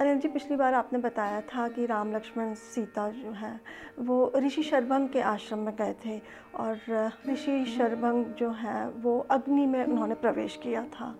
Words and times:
अनिल 0.00 0.18
जी 0.18 0.28
पिछली 0.28 0.56
बार 0.56 0.74
आपने 0.74 0.98
बताया 0.98 1.40
था 1.40 1.66
कि 1.68 1.86
राम 1.86 2.14
लक्ष्मण 2.16 2.54
सीता 2.54 3.08
जो 3.10 3.30
है 3.30 3.60
वो 3.98 4.32
ऋषि 4.36 4.62
शर्भंग 4.62 5.08
के 5.08 5.20
आश्रम 5.20 5.58
में 5.58 5.74
गए 5.76 5.94
थे 6.04 6.16
और 6.56 7.10
ऋषि 7.28 7.64
शर्भंग 7.76 8.24
जो 8.34 8.50
है 8.50 8.88
वो 8.90 9.18
अग्नि 9.30 9.66
में 9.66 9.84
उन्होंने 9.84 10.14
प्रवेश 10.14 10.58
किया 10.62 10.84
था। 10.84 11.14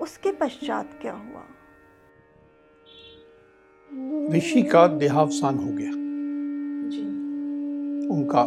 उसके 0.00 0.32
पश्चात 0.32 0.98
क्या 1.02 1.12
हुआ? 1.12 1.44
ऋषि 4.36 4.62
का 4.62 4.86
देहावसान 4.86 5.58
हो 5.58 5.72
गया। 5.72 5.92
जी। 6.90 7.02
उनका 8.08 8.42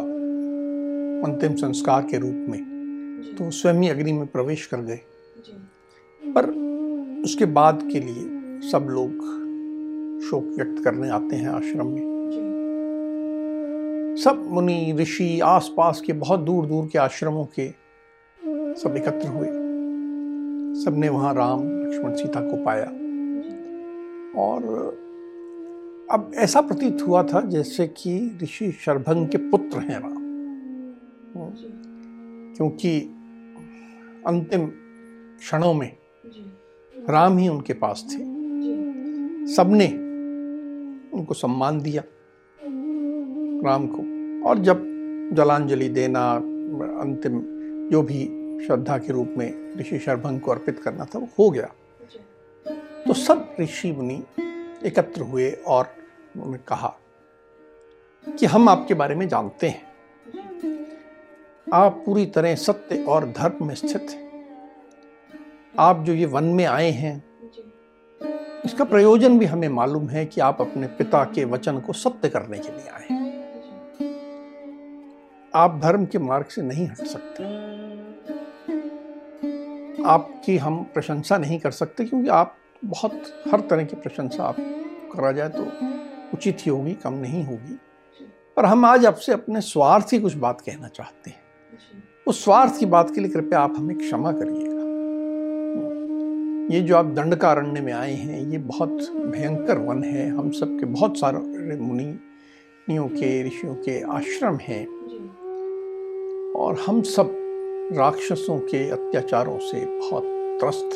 अंतिम 1.26 1.54
संस्कार 1.56 2.02
के 2.02 2.18
रूप 2.18 2.46
में 2.48 2.60
तो 3.38 3.50
स्वयं 3.50 3.82
ही 3.82 3.88
अग्नि 3.88 4.12
में 4.12 4.26
प्रवेश 4.26 4.66
कर 4.66 4.80
गए। 4.80 5.00
जी। 5.38 6.32
पर 6.32 6.50
उसके 7.24 7.44
बाद 7.44 7.88
के 7.92 8.00
लिए 8.00 8.70
सब 8.70 8.86
लोग 8.90 9.40
शोक 10.22 10.44
व्यक्त 10.44 10.84
करने 10.84 11.08
आते 11.08 11.36
हैं 11.36 11.48
आश्रम 11.48 11.86
में। 11.86 12.12
सब 14.18 14.48
मुनि 14.50 14.96
ऋषि 14.98 15.40
आसपास 15.40 16.02
के 16.06 16.12
बहुत 16.12 16.40
दूर 16.40 16.66
दूर 16.66 16.86
के 16.86 16.98
आश्रमों 16.98 17.44
के 17.44 17.70
सब 18.80 18.94
एकत्र 18.96 19.28
हुए। 19.28 19.48
सबने 20.84 21.08
वहाँ 21.08 21.34
राम 21.34 21.62
लक्ष्मण 21.62 22.14
सीता 22.14 22.40
को 22.40 22.64
पाया। 22.64 22.86
और 24.40 24.62
अब 26.10 26.32
ऐसा 26.34 26.60
प्रतीत 26.60 26.98
हुआ 27.08 27.22
था 27.22 27.40
जैसे 27.40 27.86
कि 27.86 28.38
ऋषि 28.42 28.72
शर्भंग 28.72 29.28
के 29.28 29.38
पुत्र 29.38 29.78
हैं 29.78 30.00
राम। 30.00 30.22
क्योंकि 32.56 33.00
अंतिम 34.26 34.66
क्षणों 35.38 35.74
में 35.74 35.96
राम 37.10 37.38
ही 37.38 37.48
उनके 37.48 37.72
पास 37.72 38.04
थे। 38.10 38.42
सबने 39.46 40.01
उनको 41.14 41.34
सम्मान 41.34 41.80
दिया 41.80 42.02
राम 43.64 43.86
को। 43.86 43.98
और 44.48 44.58
जब 44.58 44.82
जलांजलि 45.32 45.88
देना 45.88 46.34
अंतिम 47.02 47.42
जो 47.88 48.02
भी 48.02 48.24
श्रद्धा 48.66 48.98
के 48.98 49.12
रूप 49.12 49.34
में 49.38 49.76
ऋषि 49.76 49.98
शर्भंग 49.98 50.40
को 50.40 50.50
अर्पित 50.50 50.78
करना 50.78 51.04
था, 51.04 51.18
वो 51.18 51.28
हो 51.38 51.50
गया। 51.50 51.72
तो 53.06 53.14
सब 53.14 53.56
ऋषि 53.60 53.92
मुनि 53.92 54.24
एकत्र 54.84 55.20
हुए 55.20 55.50
और 55.50 55.88
उन्होंने 56.36 56.58
कहा 56.68 56.98
कि 58.38 58.46
हम 58.46 58.68
आपके 58.68 58.94
बारे 58.94 59.14
में 59.14 59.28
जानते 59.28 59.68
हैं। 59.68 59.82
आप 61.74 62.02
पूरी 62.06 62.26
तरह 62.26 62.54
सत्य 62.54 63.04
और 63.04 63.26
धर्म 63.26 63.66
में 63.66 63.74
स्थित 63.74 64.06
हैं। 64.10 64.48
आप 65.78 66.02
जो 66.02 66.12
ये 66.12 66.26
वन 66.26 66.44
में 66.44 66.64
आए 66.64 66.90
हैं 66.90 67.31
इसका 68.64 68.84
प्रयोजन 68.84 69.38
भी 69.38 69.46
हमें 69.46 69.68
मालूम 69.68 70.08
है 70.08 70.24
कि 70.26 70.40
आप 70.40 70.60
अपने 70.60 70.86
पिता 70.98 71.22
के 71.24 71.44
वचन 71.44 71.78
को 71.78 71.92
सत्य 71.92 72.28
करने 72.28 72.58
के 72.58 72.72
लिए 72.72 72.88
आए 72.88 73.20
आप 75.54 75.78
धर्म 75.82 76.04
के 76.06 76.18
मार्ग 76.18 76.46
से 76.46 76.62
नहीं 76.62 76.86
हट 76.88 77.06
सकते। 77.06 77.44
आपकी 80.04 80.56
हम 80.56 80.82
प्रशंसा 80.94 81.38
नहीं 81.38 81.58
कर 81.58 81.70
सकते 81.70 82.04
क्योंकि 82.04 82.28
आप 82.28 82.56
बहुत 82.84 83.22
हर 83.52 83.60
तरह 83.60 83.84
की 83.84 83.96
प्रशंसा 83.96 84.44
आप 84.44 84.56
करा 85.12 85.32
जाए 85.32 85.48
तो 85.48 85.62
उचित 86.34 86.58
ही 86.60 86.70
होगी, 86.70 86.92
कम 86.94 87.14
नहीं 87.14 87.44
होगी। 87.44 87.78
पर 88.56 88.64
हम 88.64 88.84
आज 88.84 89.06
आपसे 89.06 89.32
अपने 89.32 89.60
स्वार्थ 89.60 90.10
की 90.10 90.18
कुछ 90.18 90.34
बात 90.36 90.60
कहना 90.60 90.88
चाहते 90.88 91.30
हैं। 91.30 91.40
उस 92.26 92.44
स्वार्थ 92.44 92.78
की 92.78 92.86
बात 92.86 93.14
के 93.14 93.20
लिए 93.20 93.30
कृपया 93.30 93.60
आप 93.60 93.74
हमें 93.78 93.96
क्षमा 93.98 94.32
करिएगा। 94.32 94.81
ये 96.72 96.80
जो 96.80 96.96
आप 96.96 97.06
दंडकारण्य 97.06 97.80
में 97.80 97.92
आए 97.92 98.12
हैं 98.12 98.50
ये 98.50 98.58
बहुत 98.58 98.90
भयंकर 99.14 99.78
वन 99.78 100.02
है। 100.02 100.28
हम 100.28 100.50
सब 100.50 100.76
के 100.80 100.86
बहुत 100.86 101.18
सारे 101.18 101.76
मुनियों 101.76 103.08
के 103.08 103.46
ऋषियों 103.46 103.74
के 103.74 104.00
आश्रम 104.12 104.56
हैं। 104.56 104.86
और 106.52 106.78
हम 106.86 107.02
सब 107.02 107.34
राक्षसों 107.92 108.58
के 108.58 108.88
अत्याचारों 108.90 109.58
से 109.58 109.84
बहुत 109.86 110.22
त्रस्त। 110.60 110.90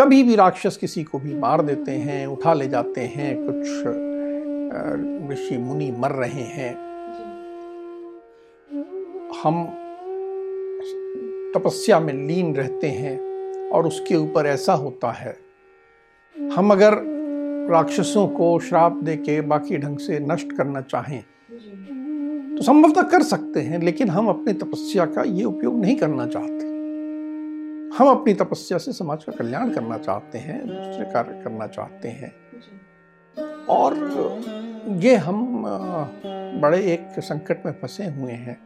कभी 0.00 0.22
भी 0.22 0.34
राक्षस 0.36 0.76
किसी 0.76 1.04
को 1.04 1.18
भी 1.18 1.34
मार 1.34 1.62
देते 1.62 1.92
हैं 1.92 2.26
उठा 2.26 2.54
ले 2.54 2.68
जाते 2.68 3.00
हैं 3.00 3.36
कुछ 3.40 3.66
ऋषि 5.32 5.58
मुनि 5.58 5.90
मर 5.98 6.10
रहे 6.10 6.42
हैं। 6.50 6.74
हम 9.42 9.64
तपस्या 11.54 12.00
में 12.00 12.12
लीन 12.26 12.54
रहते 12.56 12.86
हैं। 12.86 13.27
और 13.72 13.86
उसके 13.86 14.16
ऊपर 14.16 14.46
ऐसा 14.46 14.72
होता 14.74 15.10
है। 15.12 15.36
हम 16.36 16.70
अगर 16.72 16.94
राक्षसों 17.70 18.26
को 18.28 18.58
श्राप 18.60 19.00
दे 19.04 19.16
के 19.16 19.40
बाकी 19.40 19.78
ढंग 19.78 19.98
से 19.98 20.18
नष्ट 20.20 20.52
करना 20.52 20.80
चाहें 20.82 21.22
तो 22.56 22.62
संभवतः 22.62 23.02
कर 23.02 23.22
सकते 23.22 23.60
हैं, 23.60 23.78
लेकिन 23.78 24.08
हम 24.08 24.28
अपनी 24.28 24.52
तपस्या 24.52 25.04
का 25.06 25.22
ये 25.22 25.44
उपयोग 25.44 25.78
नहीं 25.80 25.96
करना 25.96 26.26
चाहते। 26.26 26.66
हम 27.98 28.08
अपनी 28.08 28.34
तपस्या 28.34 28.78
से 28.78 28.92
समाज 28.92 29.24
का 29.24 29.32
कल्याण 29.32 29.70
करना 29.70 29.98
चाहते 29.98 30.38
हैं, 30.38 30.60
दूसरे 30.60 31.04
कार्य 31.12 31.40
करना 31.44 31.66
चाहते 31.66 32.08
हैं। 32.08 32.32
और 33.68 33.94
ये 34.98 35.14
हम 35.16 35.62
बड़े 36.62 36.80
एक 36.92 37.20
संकट 37.20 37.66
में 37.66 37.72
फंसे 37.72 38.06
हुए 38.06 38.32
हैं 38.32 38.58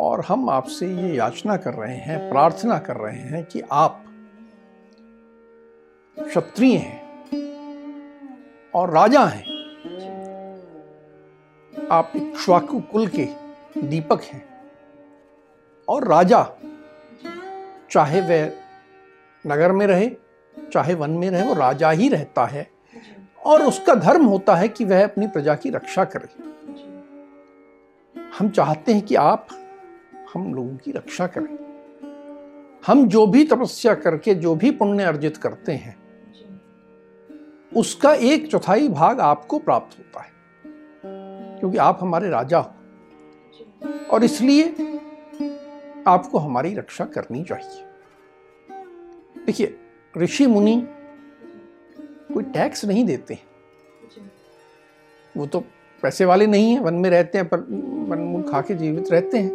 और 0.00 0.24
हम 0.28 0.48
आपसे 0.50 0.86
ये 0.86 1.14
याचना 1.16 1.56
कर 1.56 1.74
रहे 1.74 1.96
हैं, 1.96 2.18
प्रार्थना 2.30 2.78
कर 2.78 2.96
रहे 2.96 3.18
हैं 3.18 3.44
कि 3.44 3.62
आप 3.72 4.02
क्षत्रिय 6.18 6.76
हैं 6.76 7.04
और 8.74 8.90
राजा 8.90 9.24
हैं। 9.24 9.44
आप 11.90 12.12
इक्ष्वाकु 12.16 12.80
कुल 12.80 13.06
के 13.06 13.24
दीपक 13.78 14.22
हैं 14.22 14.44
और 15.88 16.08
राजा 16.08 16.42
चाहे 17.90 18.20
वह 18.20 18.52
नगर 19.46 19.72
में 19.72 19.86
रहे, 19.86 20.10
चाहे 20.72 20.94
वन 20.94 21.10
में 21.10 21.30
रहे, 21.30 21.42
वो 21.42 21.54
राजा 21.54 21.90
ही 21.90 22.08
रहता 22.08 22.44
है 22.44 22.70
और 23.44 23.62
उसका 23.62 23.94
धर्म 23.94 24.24
होता 24.24 24.54
है 24.54 24.68
कि 24.68 24.84
वह 24.84 25.04
अपनी 25.04 25.26
प्रजा 25.26 25.54
की 25.54 25.70
रक्षा 25.70 26.04
करे। 26.04 26.28
हम 28.38 28.48
चाहते 28.48 28.92
हैं 28.94 29.02
कि 29.02 29.14
आप 29.14 29.46
हम 30.34 30.54
लोगों 30.54 30.76
की 30.76 30.92
रक्षा 30.92 31.26
करें। 31.26 31.56
हम 32.86 33.08
जो 33.08 33.26
भी 33.26 33.44
तपस्या 33.44 33.94
करके, 33.94 34.34
जो 34.34 34.54
भी 34.54 34.70
पुण्य 34.70 35.04
अर्जित 35.04 35.36
करते 35.36 35.72
हैं 35.72 36.05
उसका 37.76 38.14
एक 38.14 38.50
चौथाई 38.50 38.88
भाग 38.88 39.20
आपको 39.20 39.58
प्राप्त 39.58 39.98
होता 39.98 40.20
है। 40.20 40.30
क्योंकि 41.60 41.78
आप 41.78 41.98
हमारे 42.00 42.30
राजा 42.30 42.58
हो। 42.58 42.72
और 44.10 44.24
इसलिए 44.24 44.64
आपको 46.06 46.38
हमारी 46.38 46.74
रक्षा 46.74 47.04
करनी 47.04 47.44
चाहिए। 47.44 47.84
देखिए, 49.46 49.78
ऋषि 50.16 50.46
मुनि 50.46 50.88
कोई 52.34 52.42
टैक्स 52.42 52.84
नहीं 52.84 53.04
देते 53.04 53.38
वो 55.36 55.46
तो 55.46 55.60
पैसे 56.02 56.24
वाले 56.24 56.46
नहीं 56.46 56.72
है, 56.72 56.80
वन 56.80 56.94
में 56.94 57.10
रहते 57.10 57.38
हैं, 57.38 57.48
पर 57.48 57.58
वन 58.08 58.18
मूल 58.18 58.42
खा 58.42 58.60
के 58.60 58.74
जीवित 58.74 59.10
रहते 59.12 59.38
हैं। 59.38 59.50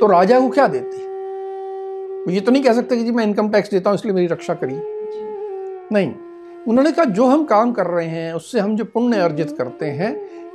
तो 0.00 0.06
राजा 0.06 0.40
को 0.40 0.48
क्या 0.48 0.66
देते 0.66 0.96
हैं? 0.96 1.08
वो 2.24 2.30
ये 2.30 2.40
तो 2.40 2.52
नहीं 2.52 2.62
कह 2.62 2.72
सकते 2.72 2.96
कि 2.96 3.04
जी 3.04 3.10
मैं 3.10 3.24
इनकम 3.24 3.48
टैक्स 3.48 3.70
देता 3.70 3.90
हूँ, 3.90 3.94
इसलिए 3.94 4.14
मेरी 4.14 4.26
रक्षा 4.26 4.54
करिए। 4.54 4.82
नहीं। 5.92 6.14
उन्होंने 6.68 6.92
कहा 6.92 7.04
जो 7.04 7.24
हम 7.24 7.44
काम 7.44 7.72
कर 7.72 7.86
रहे 7.86 8.06
हैं 8.06 8.32
उससे 8.32 8.60
हम 8.60 8.76
जो 8.76 8.84
पुण्य 8.84 9.16
अर्जित 9.16 9.50
करते 9.58 9.86
हैं 9.86 10.12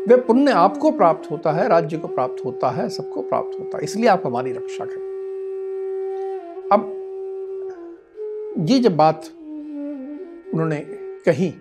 वे 0.07 0.15
पुण्य 0.17 0.51
आपको 0.51 0.91
प्राप्त 0.91 1.31
होता 1.31 1.51
है 1.51 1.67
राज्य 1.67 1.97
को 1.97 2.07
प्राप्त 2.07 2.45
होता 2.45 2.69
है 2.69 2.89
सबको 2.89 3.21
प्राप्त 3.21 3.59
होता 3.59 3.77
है। 3.77 3.83
इसलिए 3.83 4.07
आप 4.07 4.23
हमारी 4.25 4.51
रक्षा 4.51 4.85
करें। 4.85 5.07
अब 6.71 6.95
ये 8.69 8.79
जब 8.79 8.95
बात 8.95 9.27
उन्होंने 10.53 10.75
कही 11.25 11.53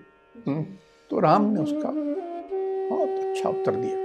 हम्म, 0.46 0.62
तो 1.10 1.20
राम 1.20 1.44
ने 1.44 1.60
उसका 1.60 1.92
बहुत 2.90 3.08
अच्छा 3.08 3.48
उत्तर 3.48 3.74
दिया। 3.74 3.96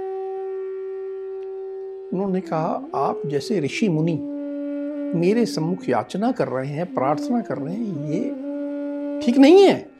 उन्होंने 2.12 2.40
कहा 2.40 2.90
आप 2.94 3.22
जैसे 3.26 3.60
ऋषि 3.60 3.88
मुनि 3.88 4.18
मेरे 5.18 5.46
सम्मुख 5.46 5.88
याचना 5.88 6.32
कर 6.32 6.48
रहे 6.48 6.66
हैं 6.66 6.94
प्रार्थना 6.94 7.40
कर 7.40 7.58
रहे 7.58 7.74
हैं 7.74 8.10
ये 8.10 9.20
ठीक 9.20 9.38
नहीं 9.38 9.64
है। 9.64 9.93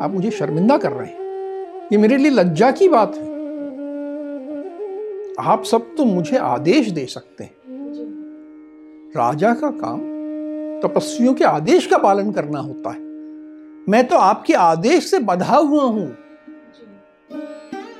आप 0.00 0.10
मुझे 0.10 0.30
शर्मिंदा 0.30 0.76
कर 0.78 0.92
रहे 0.92 1.06
हैं। 1.06 1.88
ये 1.92 1.98
मेरे 1.98 2.16
लिए 2.16 2.30
लज्जा 2.30 2.70
की 2.70 2.88
बात 2.88 3.14
है। 3.16 3.28
आप 5.40 5.64
सब 5.64 5.94
तो 5.96 6.04
मुझे 6.04 6.36
आदेश 6.36 6.90
दे 6.90 7.06
सकते 7.06 7.44
हैं। 7.44 7.54
राजा 9.16 9.54
का 9.54 9.70
काम 9.70 9.98
तपस्वियों 10.80 11.34
के 11.34 11.44
आदेश 11.44 11.86
का 11.86 11.98
पालन 11.98 12.32
करना 12.32 12.58
होता 12.58 12.90
है। 12.90 12.98
मैं 13.88 14.06
तो 14.06 14.16
आपके 14.16 14.54
आदेश 14.54 15.10
से 15.10 15.18
बधा 15.18 15.56
हुआ 15.56 15.84
हूँ। 15.84 16.16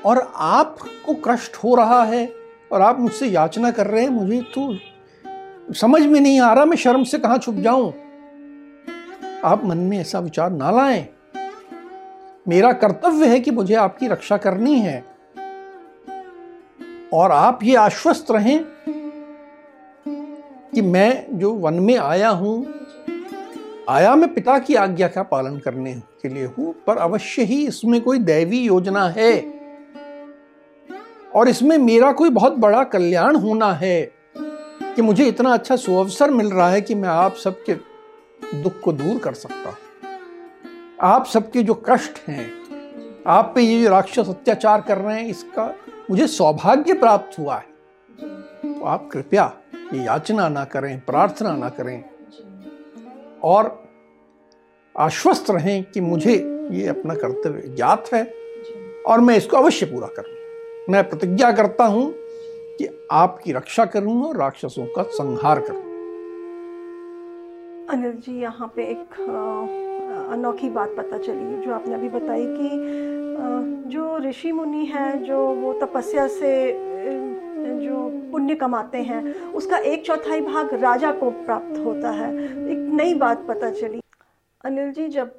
और 0.05 0.31
आपको 0.35 1.13
कष्ट 1.27 1.55
हो 1.55 1.75
रहा 1.75 2.03
है 2.03 2.33
और 2.71 2.81
आप 2.81 2.99
मुझसे 2.99 3.27
याचना 3.27 3.71
कर 3.71 3.87
रहे 3.87 4.03
हैं, 4.03 4.09
मुझे 4.09 4.41
तो 4.57 5.73
समझ 5.73 6.01
में 6.01 6.19
नहीं 6.19 6.39
आ 6.39 6.53
रहा 6.53 6.65
मैं 6.65 6.77
शर्म 6.77 7.03
से 7.03 7.17
कहाँ 7.17 7.37
छुप 7.37 7.55
जाऊँ। 7.55 7.93
आप 9.43 9.65
मन 9.65 9.77
में 9.77 9.97
ऐसा 9.99 10.19
विचार 10.19 10.51
ना 10.51 10.71
लाएँ। 10.71 11.07
मेरा 12.47 12.71
कर्तव्य 12.73 13.27
है 13.27 13.39
कि 13.39 13.51
मुझे 13.51 13.73
आपकी 13.75 14.07
रक्षा 14.07 14.37
करनी 14.37 14.79
है। 14.79 15.03
और 17.13 17.31
आप 17.31 17.59
ये 17.63 17.75
आश्वस्त 17.75 18.31
रहें 18.31 18.65
कि 20.75 20.81
मैं 20.81 21.39
जो 21.39 21.51
वन 21.53 21.73
में 21.73 21.97
आया 21.97 22.29
हूँ, 22.29 22.73
आया 23.89 24.15
मैं 24.15 24.33
पिता 24.33 24.57
की 24.59 24.75
आज्ञा 24.75 25.07
का 25.07 25.23
पालन 25.23 25.57
करने 25.57 25.93
के 25.93 26.29
लिए 26.29 26.45
हूँ, 26.45 26.73
पर 26.87 26.97
अवश्य 26.97 27.43
ही 27.43 27.67
इसमें 27.67 28.01
कोई 28.01 28.19
दैवी 28.19 28.59
योजना 28.59 29.07
है। 29.07 29.33
और 31.35 31.47
इसमें 31.47 31.77
मेरा 31.77 32.11
कोई 32.11 32.29
बहुत 32.29 32.53
बड़ा 32.53 32.83
कल्याण 32.83 33.35
होना 33.35 33.71
है 33.73 34.01
कि 34.95 35.01
मुझे 35.01 35.25
इतना 35.25 35.53
अच्छा 35.53 35.75
सुअवसर 35.75 36.31
मिल 36.31 36.51
रहा 36.51 36.69
है 36.69 36.81
कि 36.81 36.95
मैं 36.95 37.09
आप 37.09 37.35
सबके 37.35 37.73
दुख 38.61 38.79
को 38.79 38.91
दूर 38.91 39.17
कर 39.17 39.33
सकता 39.33 39.69
हूँ। 39.69 39.77
आप 41.01 41.25
सबके 41.25 41.61
जो 41.63 41.73
कष्ट 41.85 42.19
हैं, 42.27 42.51
आप 43.27 43.51
पे 43.55 43.61
ये 43.61 43.81
जो 43.83 43.89
राक्षस 43.89 44.29
अत्याचार 44.29 44.81
कर 44.81 44.97
रहे 44.97 45.19
हैं, 45.19 45.27
इसका 45.29 45.65
मुझे 46.09 46.27
सौभाग्य 46.27 46.93
प्राप्त 46.93 47.37
हुआ 47.39 47.55
है। 47.55 47.69
तो 48.63 48.85
आप 48.85 49.09
कृपया 49.13 49.51
ये 49.93 50.03
याचना 50.03 50.47
ना 50.49 50.63
करें, 50.65 50.99
प्रार्थना 50.99 51.55
ना 51.55 51.69
करें 51.69 52.03
और 53.43 53.79
आश्वस्त 54.95 55.49
रहें 55.51 55.83
कि 55.83 56.01
मुझे 56.01 56.33
ये 56.71 56.87
अपना 56.87 57.13
कर्तव्य 57.15 57.75
ज्ञात 57.75 58.13
है 58.13 58.23
और 59.07 59.19
मैं 59.19 59.37
इसको 59.37 59.57
अवश्य 59.57 59.85
पूरा 59.85 60.07
करूँ। 60.17 60.35
मैं 60.89 61.09
प्रतिज्ञा 61.09 61.51
करता 61.51 61.85
हूँ 61.85 62.11
कि 62.77 62.87
आपकी 63.11 63.53
रक्षा 63.53 63.85
करूँगा 63.85 64.27
और 64.27 64.37
राक्षसों 64.37 64.85
का 64.87 65.03
संहार 65.11 65.59
करूँगा 65.59 65.89
अनिल 67.89 68.11
जी, 68.15 68.39
यहाँ 68.41 68.71
पे 68.75 68.83
एक 68.83 69.15
अनोखी 70.31 70.69
बात 70.69 70.93
पता 70.97 71.17
चली 71.17 71.61
जो 71.61 71.73
आपने 71.73 71.93
अभी 71.95 72.09
बताई 72.09 72.45
कि 72.47 72.69
जो 73.91 74.17
ऋषि 74.19 74.51
मुनि 74.51 74.85
हैं, 74.85 75.23
जो 75.23 75.37
वो 75.55 75.73
तपस्या 75.73 76.27
से 76.27 76.51
जो 77.81 78.09
पुण्य 78.31 78.55
कमाते 78.55 79.01
हैं, 79.01 79.23
उसका 79.53 79.77
एक 79.77 80.05
चौथाई 80.05 80.41
भाग 80.41 80.73
राजा 80.73 81.11
को 81.11 81.29
प्राप्त 81.31 81.77
होता 81.77 82.11
है। 82.11 82.29
एक 82.71 82.77
नई 82.93 83.13
बात 83.13 83.45
पता 83.47 83.71
चली। 83.71 84.01
अनिल 84.65 84.91
जी, 84.91 85.07
जब 85.07 85.31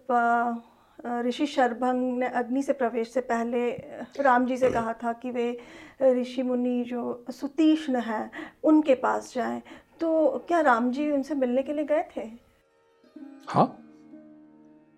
ऋषि 1.27 1.47
शरभंग 1.47 2.19
ने 2.19 2.27
अग्नि 2.29 2.63
से 2.63 2.73
प्रवेश 2.73 3.13
से 3.13 3.21
पहले 3.21 3.71
राम 4.21 4.47
जी 4.47 4.57
से 4.57 4.71
कहा 4.71 4.93
था 4.93 5.13
कि 5.13 5.31
वे 5.31 5.47
ऋषि 6.03 6.43
मुनि 6.43 6.83
जो 6.85 7.25
सुतीष्ण 7.31 8.01
हैं, 8.01 8.31
उनके 8.65 8.95
पास 8.95 9.33
जाएँ 9.35 9.61
तो 10.01 10.45
क्या 10.49 10.61
राम 10.61 10.91
जी 10.91 11.11
उनसे 11.11 11.35
मिलने 11.35 11.63
के 11.63 11.73
लिए 11.73 11.85
गए 11.85 12.05
थे? 12.17 12.29
हाँ। 13.49 13.67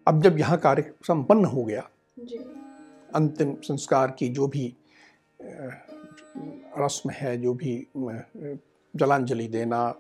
अब 0.06 0.22
जब 0.22 0.38
यहाँ 0.38 0.58
कार्य 0.58 0.92
संपन्न 1.02 1.44
हो 1.44 1.64
गया 1.64 1.88
जी। 2.18 2.36
अंतिम 3.14 3.54
संस्कार 3.62 4.10
की 4.10 4.28
जो 4.28 4.46
भी 4.46 4.74
रस्म 6.78 7.10
है 7.10 7.36
जो 7.42 7.54
भी 7.54 7.86
जलांजलि 8.94 9.46
देना 9.48 9.94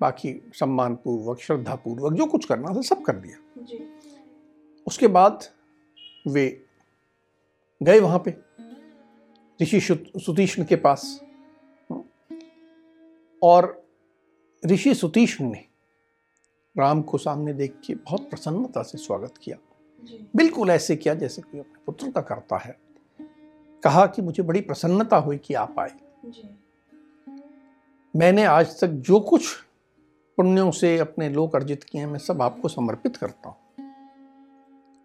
बाकी 0.00 0.32
सम्मान 0.54 0.94
पूर्वक 0.94 1.40
श्रद्धा 1.40 1.74
पूर्वक 1.74 2.12
जो 2.12 2.26
कुछ 2.26 2.44
करना 2.44 2.74
था 2.74 2.80
सब 2.80 3.02
कर 3.02 3.16
दिया। 3.16 3.62
जी। 3.62 3.78
उसके 4.86 5.06
बाद 5.08 5.44
वे 6.28 6.64
गए 7.82 8.00
वहाँ 8.00 8.18
पे 8.18 8.36
ऋषि 9.60 9.80
सुतीष्ण 9.80 10.64
के 10.64 10.76
पास। 10.76 11.20
और 13.42 13.86
ऋषि 14.66 14.94
सुतीष्ण 14.94 15.44
ने 15.44 15.67
राम 16.78 17.02
को 17.02 17.18
सामने 17.18 17.52
देख 17.52 17.74
के 17.86 17.94
बहुत 17.94 18.30
प्रसन्नता 18.30 18.82
से 18.82 18.98
स्वागत 18.98 19.34
किया। 19.42 19.56
बिल्कुल 20.36 20.70
ऐसे 20.70 20.96
किया 20.96 21.14
जैसे 21.14 21.42
कोई 21.42 21.60
अपने 21.60 21.80
पुत्र 21.86 22.10
का 22.10 22.20
करता 22.20 22.56
है। 22.56 22.76
कहा 23.82 24.06
कि 24.06 24.22
मुझे 24.22 24.42
बड़ी 24.42 24.60
प्रसन्नता 24.60 25.16
हुई 25.16 25.38
कि 25.38 25.54
आप 25.54 25.78
आए। 25.78 25.92
मैंने 28.16 28.44
आज 28.44 28.80
तक 28.80 28.88
जो 28.88 29.20
कुछ 29.20 29.54
पुण्यों 30.36 30.70
से 30.70 30.98
अपने 30.98 31.28
लोक 31.28 31.56
अर्जित 31.56 31.84
किए 31.84 32.00
हैं 32.00 32.08
मैं 32.08 32.18
सब 32.18 32.42
आपको 32.42 32.68
समर्पित 32.68 33.16
करता 33.16 33.48
हूँ। 33.48 33.56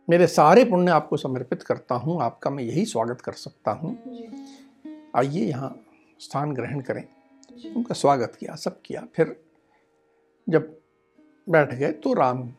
मेरे 0.09 0.27
सारे 0.27 0.65
पुण्य 0.65 0.91
आपको 0.91 1.17
समर्पित 1.17 1.63
करता 1.63 1.95
हूँ 1.95 2.21
आपका 2.21 2.49
मैं 2.49 2.63
यही 2.63 2.85
स्वागत 2.85 3.21
कर 3.21 3.31
सकता 3.31 3.71
हूँ। 3.71 3.97
आइए 5.15 5.45
यहाँ 5.45 5.75
स्थान 6.19 6.53
ग्रहण 6.53 6.81
करें। 6.81 7.03
उनका 7.75 7.95
स्वागत 7.95 8.35
किया 8.39 8.55
सब 8.55 8.81
किया। 8.81 9.07
फिर 9.15 9.35
जब 10.49 10.82
बैठ 11.49 11.73
गए 11.73 11.91
तो 11.91 12.13
राम 12.13 12.53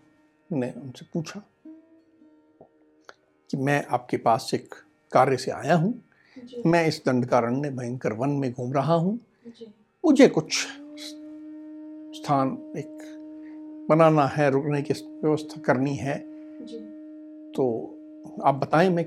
ने 0.53 0.71
उनसे 0.71 1.07
पूछा 1.15 1.43
कि 3.51 3.57
मैं 3.57 3.87
आपके 3.87 4.17
पास 4.17 4.51
एक 4.55 4.75
कार्य 5.13 5.37
से 5.37 5.51
आया 5.51 5.75
हूँ। 5.75 6.03
मैं 6.67 6.87
इस 6.87 7.03
दंडकारण्य 7.07 7.71
भयंकर 7.71 8.13
वन 8.13 8.31
में 8.31 8.53
घूम 8.53 8.73
रहा 8.73 8.95
हूँ। 8.95 9.21
मुझे 10.05 10.29
कुछ 10.29 10.67
स्थान 12.17 12.73
एक 12.77 13.87
बनाना 13.89 14.27
है 14.27 14.51
रुकने 14.51 14.83
की 14.83 14.95
व्यवस्था 14.95 15.61
करनी 15.61 15.95
है। 15.97 16.19
तो 17.53 17.65
आप 18.45 18.55
बताएँ 18.55 18.89
मैं 18.89 19.05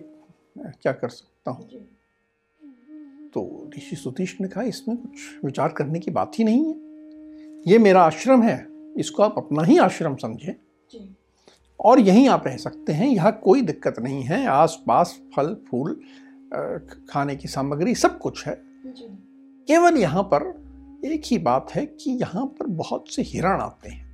क्या 0.81 0.91
कर 0.91 1.09
सकता 1.09 1.51
हूँ। 1.51 1.69
तो 3.33 3.69
ऋषि 3.77 3.95
सुतीश 3.95 4.37
ने 4.41 4.47
कहा 4.47 4.63
इसमें 4.63 4.97
कुछ 4.97 5.45
विचार 5.45 5.69
करने 5.69 5.99
की 5.99 6.11
बात 6.11 6.39
ही 6.39 6.43
नहीं 6.43 6.65
है। 6.65 6.75
ये 7.71 7.77
मेरा 7.77 8.01
आश्रम 8.01 8.41
है। 8.41 8.76
इसको 8.97 9.23
आप 9.23 9.35
अपना 9.37 9.63
ही 9.63 9.77
आश्रम 9.77 10.15
समझें। 10.15 10.53
और 11.79 11.99
यहीं 11.99 12.27
आप 12.29 12.47
रह 12.47 12.57
सकते 12.57 12.93
हैं 12.93 13.07
यहाँ 13.07 13.31
कोई 13.43 13.61
दिक्कत 13.61 13.99
नहीं 13.99 14.23
है। 14.23 14.45
आस 14.47 14.83
पास 14.87 15.19
फल 15.35 15.53
फूल 15.69 16.01
खाने 17.09 17.35
की 17.35 17.47
सामग्री 17.47 17.95
सब 17.95 18.17
कुछ 18.19 18.45
है। 18.47 18.61
केवल 19.67 19.97
यहाँ 19.97 20.23
पर 20.23 20.43
एक 21.05 21.21
ही 21.25 21.37
बात 21.37 21.71
है 21.71 21.85
कि 21.85 22.11
यहाँ 22.11 22.45
पर 22.45 22.67
बहुत 22.67 23.11
से 23.11 23.21
हिरण 23.21 23.61
आते 23.61 23.89
हैं। 23.89 24.05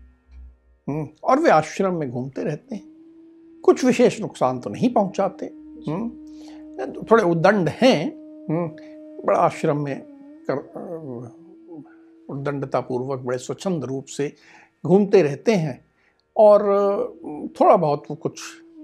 हम्म, 0.88 1.08
और 1.24 1.40
वे 1.40 1.50
आश्रम 1.50 1.94
में 1.94 2.10
घूमते 2.10 2.44
रहते 2.44 2.76
हैं। 2.76 3.62
कुछ 3.64 3.84
विशेष 3.86 4.20
नुकसान 4.22 4.60
तो 4.60 4.70
नहीं 4.70 4.94
पहुँचाते। 4.94 5.46
हम्म, 5.88 7.04
थोड़े 7.12 7.24
उदंड 7.24 7.70
हैं। 7.70 8.06
हम्म, 8.50 8.68
बड़ा 9.26 9.40
आश्रम 9.40 9.78
में 9.78 10.02
कर 10.50 10.58
उदंडता 12.30 12.80
पूर्वक 12.82 13.20
बड़े 13.20 13.38
स्वच्छंद 13.38 13.84
रूप 13.84 14.06
से 14.06 14.34
घूमते 14.84 15.22
रहते 15.22 15.56
हैं 15.56 15.80
और 16.36 16.62
थोड़ा 17.60 17.76
बहुत 17.76 18.04
वो 18.10 18.16
कुछ 18.16 18.42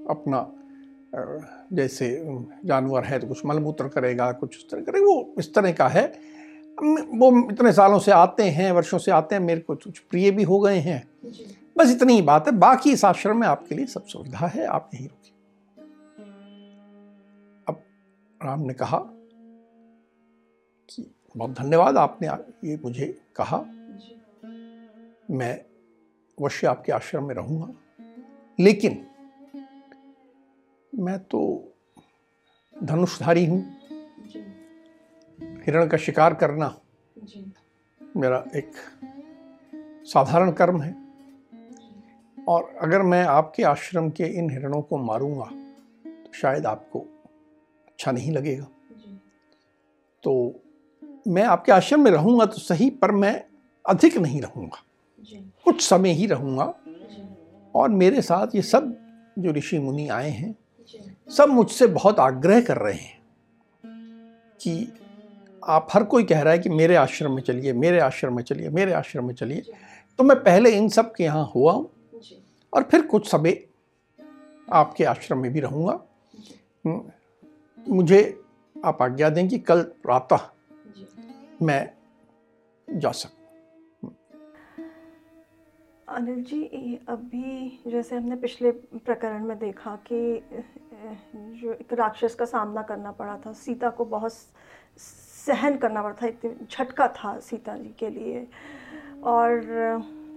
अपना 0.10 0.48
जैसे 1.74 2.10
जानवर 2.66 3.04
है 3.04 3.20
तो 3.20 3.28
कुछ 3.28 3.46
मलमूत्र 3.46 3.88
करेगा 3.88 4.32
कुछ 4.32 4.58
इस 4.58 4.70
तरह 4.72 4.82
करेगा 4.82 5.06
वो 5.06 5.36
इस 5.40 5.54
तरह 5.54 5.72
का 5.72 5.88
है। 5.88 6.06
वो 7.16 7.32
इतने 7.52 7.72
सालों 7.74 8.00
से 8.00 8.12
आते 8.12 8.44
हैं 8.44 8.72
वर्षों 8.72 8.98
से 8.98 9.12
आते 9.12 9.36
हैं 9.36 9.42
मेरे 9.42 9.62
को 9.62 9.76
कुछ 9.76 10.00
प्रिय 10.00 10.32
भी 10.32 10.44
हो 10.44 10.60
गए 10.60 10.78
हैं। 10.80 11.02
बस 11.78 11.92
इतनी 11.92 12.14
ही 12.14 12.22
बात 12.22 12.48
है 12.48 12.54
बाकी 12.58 12.92
इस 12.92 13.06
आश्रम 13.06 13.40
में 13.40 13.48
आपके 13.48 13.76
लिए 13.76 13.86
सब 13.86 14.06
सुविधा 14.06 14.48
है 14.48 14.66
आप 14.66 14.90
यहीं 14.94 15.08
रुकिए। 15.08 15.34
अब 17.68 17.82
राम 18.42 18.60
ने 18.60 18.74
कहा 18.74 18.98
कि 20.90 21.06
बहुत 21.36 21.52
धन्यवाद 21.52 21.98
आपने 21.98 22.28
ये 22.70 22.80
मुझे 22.84 23.06
कहा। 23.36 23.58
मैं 25.32 25.69
अवश्य 26.40 26.68
आपके 26.68 26.92
आश्रम 26.92 27.24
में 27.24 27.36
रहूँगा। 27.36 27.74
लेकिन 28.60 29.06
मैं 30.94 31.18
तो 31.20 31.42
धनुषधारी 32.84 33.46
हूँ। 33.46 33.60
हिरण 35.40 35.88
का 35.88 35.98
शिकार 35.98 36.34
करना 36.34 36.76
मेरा 38.18 38.44
एक 38.56 38.72
साधारण 40.06 40.52
कर्म 40.52 40.82
है। 40.82 40.96
और 42.38 42.64
अगर 42.82 43.02
मैं 43.02 43.24
आपके 43.24 43.64
आश्रम 43.64 44.10
के 44.10 44.24
इन 44.40 44.50
हिरणों 44.50 44.82
को 44.82 44.98
मारूँगा 44.98 45.46
तो 46.06 46.34
शायद 46.34 46.66
आपको 46.66 47.00
अच्छा 47.88 48.12
नहीं 48.12 48.32
लगेगा। 48.32 48.68
तो 50.24 50.62
मैं 51.28 51.44
आपके 51.44 51.72
आश्रम 51.72 52.04
में 52.04 52.12
रहूँगा 52.12 52.46
तो 52.46 52.58
सही 52.58 52.90
पर 52.90 53.12
मैं 53.12 53.44
अधिक 53.86 54.18
नहीं 54.18 54.42
रहूँगा। 54.42 54.84
कुछ 55.70 55.82
समय 55.82 56.12
ही 56.12 56.26
रहूँगा। 56.28 56.74
और 57.76 57.90
मेरे 57.92 58.22
साथ 58.22 58.56
ये 58.56 58.62
सब 58.62 58.96
जो 59.40 59.52
ऋषि 59.52 59.80
मुनि 59.80 60.08
आए 60.10 60.30
हैं, 60.30 60.56
सब 61.30 61.50
मुझसे 61.50 61.88
बहुत 61.88 62.20
आग्रह 62.20 62.62
कर 62.62 62.78
रहे 62.78 62.94
हैं 62.94 63.18
कि 64.62 64.88
आप 65.64 65.88
हर 65.94 66.04
कोई 66.04 66.24
कह 66.24 66.42
रहा 66.42 66.54
है 66.54 66.60
कि 66.60 66.70
मेरे 66.70 66.96
आश्रम 66.96 67.32
में 67.32 67.42
चलिए, 67.44 67.74
मेरे 67.74 68.00
आश्रम 68.00 68.36
में 68.36 68.44
चलिए, 68.44 68.70
मेरे 68.70 68.94
आश्रम 68.94 69.26
में 69.26 69.34
चलिए। 69.36 69.64
तो 70.20 70.24
मैं 70.24 70.38
पहले 70.44 70.72
इन 70.72 70.90
सब 70.90 71.14
के 71.16 71.24
यहाँ 71.24 71.52
हुआ 71.56 71.74
हूँ 71.74 71.90
और 72.74 72.84
फिर 72.84 73.02
कुछ 73.02 73.30
समय 73.32 73.64
आपके 74.68 75.04
आश्रम 75.06 75.40
में 75.40 75.52
भी 75.54 75.60
रहूँगा। 75.60 76.00
मुझे 77.86 78.22
आप 78.76 79.02
आज्ञा 79.02 79.30
दें 79.30 79.48
कि 79.48 79.60
कल 79.60 79.82
प्रातः 80.04 80.50
मैं 81.62 81.90
जा 82.88 83.12
सकूँ 83.12 83.39
अनिल 86.10 86.44
जी, 86.44 87.00
अभी 87.10 87.82
जैसे 87.88 88.16
हमने 88.16 88.36
पिछले 88.36 88.72
प्रकरण 88.72 89.44
में 89.46 89.58
देखा 89.60 89.96
कि 90.08 90.42
जो 91.62 91.74
एक 91.74 91.94
राक्षस 91.94 92.36
का 92.36 92.46
सामना 92.46 92.82
करना 92.82 93.12
पड़ा 93.12 93.38
था, 93.38 93.52
सीता 93.54 93.90
को 93.90 94.06
बहुत 94.06 94.34
सहन 94.98 95.78
करना 95.78 96.02
पड़ा 96.02 96.16
था, 96.22 96.28
एक 96.28 96.68
झटका 96.72 97.08
था 97.08 97.38
सीता 97.40 97.76
जी 97.78 97.94
के 98.00 98.10
लिए। 98.10 98.48
और 99.24 99.60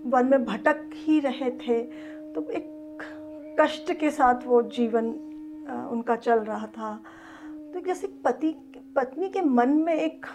वन 0.07 0.27
में 0.27 0.45
भटक 0.45 0.91
ही 0.97 1.19
रहे 1.21 1.51
थे 1.59 1.81
तो 2.35 2.49
एक 2.51 2.69
कष्ट 3.61 3.93
के 4.01 4.11
साथ 4.11 4.47
वो 4.47 4.63
जीवन 4.71 5.09
उनका 5.93 6.17
चल 6.19 6.41
रहा 6.41 6.67
था। 6.69 6.95
तो 7.47 7.81
जैसे 7.81 8.07
पति, 8.25 8.55
पत्नी 8.97 9.29
के 9.29 9.41
मन 9.41 9.71
में 9.79 9.95
एक 9.95 10.27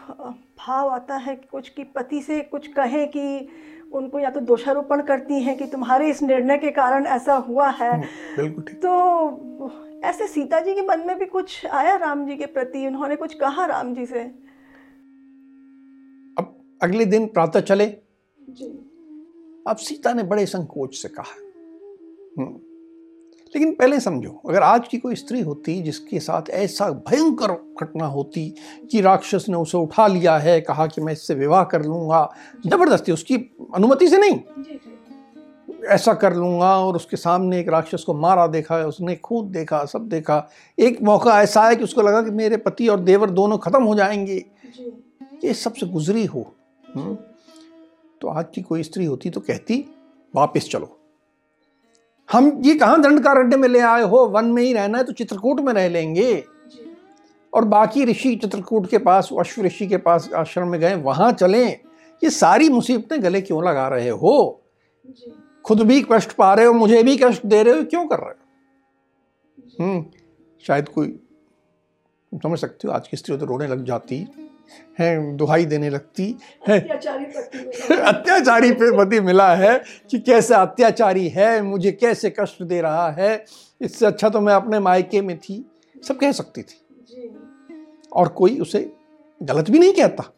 भाव 0.60 0.90
आता 0.90 1.16
है 1.16 1.36
कुछ 1.52 1.70
कि 1.70 1.84
पति 1.96 2.22
से 2.22 2.42
कुछ 2.42 2.68
कहे 2.68 3.06
कि 3.08 3.48
उनको 3.94 4.20
या 4.20 4.30
तो 4.30 4.40
दोषारोपण 4.40 5.02
करती 5.02 5.34
हैं 5.34 5.58
कि 5.58 5.66
तुम्हारे 5.66 6.10
इस 6.10 6.24
निर्णय 6.24 6.58
के 6.58 6.72
कारण 6.72 7.06
ऐसा 7.06 7.36
हुआ 7.36 7.70
है। 7.70 8.02
बिल्कुल 8.38 8.64
तो 8.64 10.02
ऐसे 10.04 10.28
सीता 10.28 10.60
जी 10.60 10.74
के 10.76 10.82
मन 10.82 11.00
में 11.08 11.20
भी 11.20 11.26
कुछ 11.26 11.66
आया 11.66 11.96
राम 11.96 12.26
जी 12.26 12.36
के 12.36 12.46
प्रति? 12.46 12.88
उन्होंने 12.88 13.16
कुछ 13.16 13.34
कहा 13.34 13.66
राम 13.66 13.94
जी 13.94 14.06
से? 14.06 14.22
अब 16.38 16.64
अगले 16.82 17.06
दिन 17.06 17.28
प्रातः 17.28 17.60
चले। 17.60 17.86
जी। 18.50 18.66
अब 19.68 19.76
सीता 19.78 20.14
ने 20.14 20.24
बड़े 20.24 20.46
संकोच 20.46 20.96
से 20.96 21.10
कहा। 21.10 21.36
हम्म। 22.38 22.67
लेकिन 23.56 23.72
पहले 23.72 24.00
समझो 24.00 24.42
अगर 24.50 24.64
आज 24.64 24.88
की 24.88 24.98
कोई 24.98 25.16
स्त्री 25.16 25.42
होती 25.42 25.82
जिसके 25.82 26.20
साथ 26.20 26.50
ऐसा 26.50 26.90
भयंकर 26.90 27.52
घटना 27.82 28.06
होती 28.06 28.56
कि 28.92 29.02
राक्षस 29.02 29.46
ने 29.50 29.58
उसे 29.58 29.78
उठा 29.78 30.08
लिया 30.08 30.38
है 30.38 30.62
कहा 30.62 30.88
कि 30.88 31.02
मैं 31.02 31.14
इससे 31.14 31.36
विवाह 31.36 31.64
कर 31.64 31.84
लूँगा 31.84 32.30
ज़बरदस्ती 32.68 33.12
उसकी 33.12 33.36
अनुमति 33.76 34.08
से 34.08 34.18
नहीं। 34.18 34.40
ऐसा 35.88 36.14
कर 36.14 36.34
लूँगा 36.34 36.78
और 36.80 36.96
उसके 36.96 37.18
सामने 37.18 37.60
एक 37.60 37.70
राक्षस 37.70 38.04
को 38.04 38.14
मारा 38.14 38.48
देखा 38.48 38.78
है 38.78 38.88
उसने 38.88 39.16
खूद 39.16 39.46
देखा 39.46 39.86
सब 39.86 40.08
देखा। 40.10 40.50
एक 40.80 41.02
मौका 41.02 41.42
ऐसा 41.42 41.68
है 41.68 41.76
कि 41.76 41.84
उसको 41.84 42.02
लगा 42.02 42.22
कि 42.22 42.32
मेरे 42.32 42.58
पति 42.58 42.88
और 42.88 43.00
देवर 43.00 43.30
दोनों 43.30 43.58
खत्म 43.58 43.84
हो 43.84 43.96
जाएँगे। 43.96 44.46
ये 45.44 45.54
सबसे 45.54 45.86
गुजरी 45.86 46.26
हो 46.26 46.54
हम्म। 46.96 47.16
तो 48.22 48.28
आज 48.28 48.46
की 48.56 48.62
कोई 48.62 48.84
स्त्री 48.84 49.06
होती 49.06 49.30
तो 49.30 49.40
कहती 49.40 49.86
वापस 50.36 50.70
चलो। 50.72 50.97
हम 52.30 52.62
ये 52.66 52.76
कहाँ 52.76 53.02
दंडकारण्य 53.02 53.58
में 53.58 53.68
ले 53.70 53.80
आए 53.80 54.02
हो? 54.02 54.26
वन 54.26 54.46
में 54.46 54.64
ही 54.64 54.74
रहना 54.74 54.98
है 54.98 55.04
तो 55.04 55.14
चित्रकूट 55.14 55.60
में 55.60 55.74
रह 55.74 55.88
लेंगे। 55.90 56.44
और 57.54 57.66
बाकी 57.66 58.06
ऋषि 58.06 58.36
चित्रकूट 58.36 58.90
के 58.90 58.98
पास 58.98 59.30
अश्व 59.40 59.62
ऋषि 59.62 59.88
के 59.88 59.98
पास 59.98 60.30
आश्रम 60.36 60.68
में 60.68 60.80
गए 60.80 60.96
वहाँ 60.96 61.32
चलें। 61.32 61.68
ये 62.24 62.30
सारी 62.30 62.70
मुसीबतें 62.70 63.22
गले 63.24 63.42
क्यों 63.42 63.64
लगा 63.64 63.88
रहे 63.88 64.10
हो? 64.10 64.64
खुद 65.66 65.82
भी 65.82 66.02
कष्ट 66.12 66.32
पा 66.32 66.54
रहे 66.54 66.66
हो 66.66 66.74
मुझे 66.74 67.04
भी 67.04 67.18
कष्ट 67.18 67.46
दे 67.46 67.64
रहे 67.64 67.74
हो 67.74 67.84
क्यों 67.84 68.06
कर 68.08 68.20
रहे 68.20 68.30
हो? 68.30 69.86
हम्म 69.86 70.06
शायद 70.68 70.90
कोई 70.90 71.20
समझ 72.32 72.60
सकते 72.60 72.88
हो 72.88 72.94
आज 72.94 73.08
की 73.08 73.18
स्त्री 73.18 73.38
तो 73.38 73.46
रोने 73.46 73.68
लग 73.68 73.84
जाती। 73.86 74.28
है 75.00 75.36
दुहाई 75.38 75.66
देने 75.66 75.90
लगती 75.90 76.26
है। 76.68 76.80
अत्याचारी 78.04 78.72
पे 78.72 78.92
पति 78.98 79.20
मिला 79.22 79.54
है 79.56 79.78
कि 80.12 80.20
कैसे 80.20 80.54
अत्याचारी 80.54 81.28
है 81.28 81.62
मुझे 81.62 81.92
कैसे 81.92 82.30
कष्ट 82.40 82.64
दे 82.64 82.82
रहा 82.82 83.10
है। 83.12 83.46
इससे 83.82 84.06
अच्छा 84.06 84.30
तो 84.30 84.42
मैं 84.42 84.54
अपने 84.54 84.80
मायके 84.80 85.22
में 85.22 85.38
थी 85.40 85.64
सब 86.08 86.18
कह 86.18 86.32
सकती 86.32 86.62
थी। 86.62 86.82
और 88.12 88.28
कोई 88.28 88.60
उसे 88.60 88.90
गलत 89.42 89.70
भी 89.70 89.80
नहीं 89.80 89.94
कहता। 89.94 90.32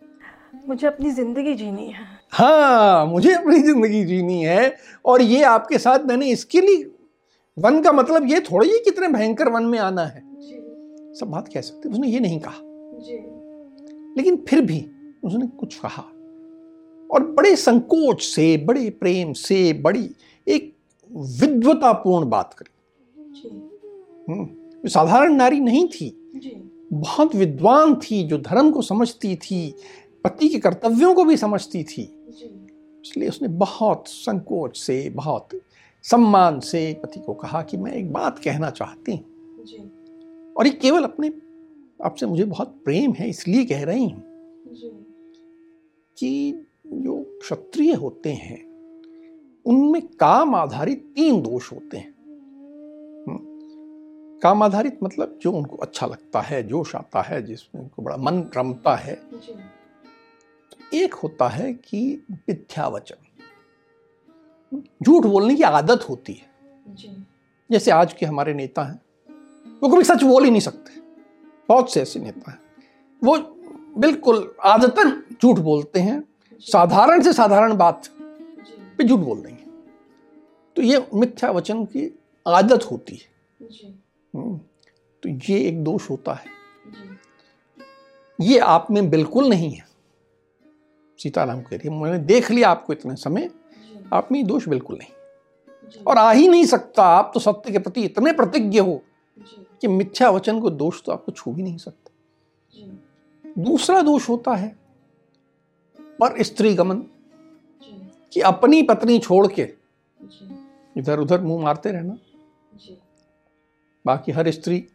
मुझे 0.67 0.87
अपनी 0.87 1.11
ज़िंदगी 1.11 1.53
जीनी 1.55 1.87
है। 1.87 2.05
हाँ 2.31 3.05
मुझे 3.05 3.33
अपनी 3.33 3.59
ज़िंदगी 3.59 4.03
जीनी 4.05 4.41
है। 4.43 4.75
और 5.05 5.21
ये 5.21 5.43
आपके 5.43 5.77
साथ 5.77 5.99
मैंने 5.99 6.29
इसके 6.29 6.61
लिए 6.61 6.83
वन 7.57 7.81
का 7.81 7.91
मतलब 7.91 8.29
ये 8.29 8.39
थोड़ा 8.41 8.65
ही 8.65 8.79
कितने 8.79 9.07
भयंकर 9.07 9.49
वन 9.49 9.63
में 9.63 9.79
आना 9.79 10.05
है। 10.05 10.21
सब 11.19 11.27
बात 11.27 11.47
कह 11.53 11.61
सकते 11.61 11.89
उसने 11.89 12.07
ये 12.07 12.19
नहीं 12.19 12.39
कहा। 12.39 12.59
लेकिन 14.19 14.45
फिर 14.47 14.61
भी 14.61 14.85
उसने 15.23 15.47
कुछ 15.47 15.75
कहा। 15.75 16.03
और 17.11 17.31
बड़े 17.31 17.55
संकोच 17.55 18.21
से 18.23 18.57
बड़े 18.57 18.89
प्रेम 18.89 19.33
से 19.33 19.73
बड़ी 19.73 20.09
एक 20.47 20.75
विद्वतापूर्ण 21.15 22.29
बात 22.29 22.53
करी। 22.53 22.73
हम्म, 24.29 24.49
साधारण 24.89 25.33
नारी 25.33 25.59
नहीं 25.59 25.87
थी 25.87 26.31
बहुत 26.93 27.35
विद्वान 27.35 27.95
थी 27.95 28.23
जो 28.23 28.37
धर्म 28.37 28.71
को 28.71 28.81
समझती 28.81 29.35
थी 29.35 29.75
पति 30.23 30.49
के 30.49 30.59
कर्तव्यों 30.59 31.13
को 31.15 31.23
भी 31.23 31.37
समझती 31.37 31.83
थी। 31.83 32.15
इसलिए 33.05 33.29
उसने 33.29 33.47
बहुत 33.47 34.03
संकोच 34.07 34.77
से 34.77 35.09
बहुत 35.09 35.49
सम्मान 36.03 36.59
से 36.59 36.93
पति 37.03 37.19
को 37.19 37.33
कहा 37.33 37.61
कि 37.61 37.77
मैं 37.77 37.93
एक 37.93 38.13
बात 38.13 38.39
कहना 38.39 38.69
चाहती 38.69 39.11
हूँ। 39.11 39.21
और 40.53 40.67
ये 40.67 40.73
केवल 40.73 41.03
अपने 41.03 41.29
आपसे 42.03 42.25
मुझे 42.25 42.43
बहुत 42.43 42.81
प्रेम 42.85 43.13
है 43.13 43.29
इसलिए 43.29 43.65
कह 43.65 43.83
रही 43.85 44.09
हूँ। 44.09 44.23
कि 46.17 46.65
जो 46.87 47.39
क्षत्रिय 47.41 47.93
होते 47.93 48.33
हैं 48.33 48.69
उनमें 49.65 50.07
काम 50.07 50.55
आधारित 50.55 51.13
तीन 51.15 51.41
दोष 51.41 51.71
होते 51.71 51.97
हैं। 51.97 52.15
हम्म। 53.27 53.39
काम 54.39 54.63
आधारित 54.63 54.99
मतलब 55.03 55.39
जो 55.41 55.51
उनको 55.51 55.77
अच्छा 55.77 56.07
लगता 56.07 56.41
है 56.41 56.67
जोश 56.67 56.95
आता 56.95 57.21
है 57.21 57.41
जिसमें 57.41 57.81
उनको 57.81 58.01
बड़ा 58.01 58.17
मन 58.17 58.49
रमता 58.57 58.95
है। 58.95 59.21
एक 60.93 61.13
होता 61.13 61.47
है 61.47 61.73
कि 61.73 62.23
मिथ्या 62.31 62.87
वचन 62.87 63.15
झूठ 65.03 65.25
बोलने 65.25 65.55
की 65.55 65.63
आदत 65.63 66.09
होती 66.09 66.33
है। 66.33 66.47
जैसे 67.71 67.91
आज 67.91 68.13
के 68.13 68.25
हमारे 68.25 68.53
नेता 68.53 68.83
हैं 68.83 69.01
वो 69.83 69.89
कभी 69.89 70.03
सच 70.03 70.23
बोल 70.23 70.43
ही 70.43 70.51
नहीं 70.51 70.61
सकते। 70.61 71.08
बहुत 71.69 71.93
से 71.93 72.01
ऐसे 72.01 72.19
नेता 72.19 72.51
हैं। 72.51 72.59
वो 73.23 73.37
बिल्कुल 73.97 74.55
आदतन 74.63 75.23
झूठ 75.41 75.59
बोलते 75.59 75.99
हैं। 75.99 76.23
साधारण 76.59 77.21
से 77.21 77.33
साधारण 77.33 77.77
बात 77.77 78.07
पे 78.97 79.03
झूठ 79.03 79.19
बोल 79.19 79.41
देंगे। 79.41 79.63
तो 80.75 80.81
ये 80.81 81.07
मिथ्या 81.13 81.51
वचन 81.51 81.85
की 81.85 82.19
आदत 82.47 82.83
होती 82.91 83.15
है। 83.15 83.29
हम्म, 84.35 84.57
तो 85.23 85.29
ये 85.29 85.59
एक 85.59 85.83
दोष 85.83 86.09
होता 86.09 86.33
है। 86.33 86.45
ये 88.41 88.59
आप 88.59 88.87
में 88.91 89.09
बिल्कुल 89.09 89.49
नहीं 89.49 89.71
है। 89.71 89.85
सीताराम 91.17 91.61
कह 91.61 91.75
रही 91.75 91.89
है 91.89 92.01
मैंने 92.01 92.19
देख 92.19 92.51
लिया 92.51 92.69
आपको 92.69 92.93
इतने 92.93 93.15
समय। 93.15 93.49
आप 94.13 94.31
में 94.31 94.47
दोष 94.47 94.69
बिल्कुल 94.69 94.95
नहीं 94.95 95.11
और 96.07 96.17
आ 96.17 96.31
ही 96.31 96.47
नहीं 96.47 96.65
सकता। 96.65 97.03
आप 97.03 97.31
तो 97.33 97.39
सत्य 97.39 97.71
के 97.71 97.79
प्रति 97.79 98.01
इतने 98.01 98.33
प्रतिज्ञ 98.33 98.79
हो। 98.79 99.03
कि 99.81 99.87
मिथ्या 99.87 100.29
वचन 100.29 100.59
को 100.61 100.69
दोष 100.69 101.01
तो 101.03 101.11
आपको 101.11 101.31
छू 101.31 101.51
भी 101.51 101.63
नहीं 101.63 101.77
सकता। 101.77 102.11
दूसरा 103.63 104.01
दोष 104.01 104.29
होता 104.29 104.55
है 104.55 104.75
पर 106.19 106.43
स्त्री 106.43 106.73
गमन 106.73 107.03
कि 108.33 108.41
अपनी 108.41 108.81
पत्नी 108.83 109.19
छोड़ 109.19 109.47
के 109.47 109.67
इधर 110.95 111.19
उधर 111.19 111.41
मुँह 111.41 111.63
मारते 111.63 111.91
रहना। 111.91 112.17
बाकी 114.05 114.31
हर 114.31 114.51
स्त्री 114.51 114.87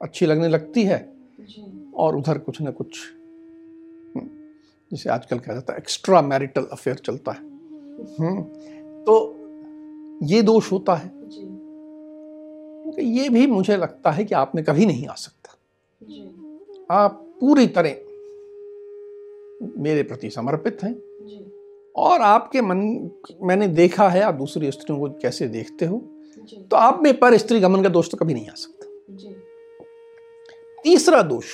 अच्छी 0.00 0.26
लगने 0.26 0.48
लगती 0.48 0.84
है 0.84 0.98
और 1.94 2.16
उधर 2.16 2.38
कुछ 2.38 2.60
ना 2.60 2.70
कुछ 2.70 2.98
हम्म, 4.16 4.28
जिसे 4.90 5.10
आजकल 5.10 5.38
कहा 5.38 5.54
जाता 5.54 5.72
है 5.72 5.78
एक्स्ट्रा 5.78 6.22
मैरिटल 6.22 6.64
अफेयर 6.64 6.96
चलता 6.96 7.32
है। 7.32 7.40
हम्म, 8.18 8.42
तो 9.04 9.36
ये 10.26 10.42
दोष 10.42 10.72
होता 10.72 10.94
है। 10.94 11.19
ये 12.98 13.28
भी 13.28 13.46
मुझे 13.46 13.76
लगता 13.76 14.10
है 14.10 14.24
कि 14.24 14.34
आप 14.34 14.52
में 14.54 14.64
कभी 14.64 14.86
नहीं 14.86 15.06
आ 15.06 15.14
सकता। 15.14 15.56
आप 16.90 17.36
पूरी 17.40 17.66
तरह 17.66 17.90
मेरे 19.82 20.02
प्रति 20.02 20.30
समर्पित 20.30 20.78
हैं। 20.82 20.94
और 21.96 22.20
आपके 22.20 22.60
मन 22.60 22.78
मैंने 23.42 23.68
देखा 23.68 24.08
है 24.08 24.20
आप 24.22 24.34
दूसरी 24.34 24.70
स्त्रियों 24.70 25.00
को 25.00 25.08
कैसे 25.20 25.46
देखते 25.48 25.84
हो 25.84 25.98
तो 26.70 26.76
आप 26.76 27.00
में 27.02 27.18
पर 27.18 27.36
स्त्री 27.36 27.60
गमन 27.60 27.82
का 27.82 27.88
दोष 27.88 28.10
तो 28.10 28.16
कभी 28.16 28.34
नहीं 28.34 28.48
आ 28.48 28.54
सकता। 28.54 28.86
तीसरा 30.82 31.22
दोष 31.22 31.46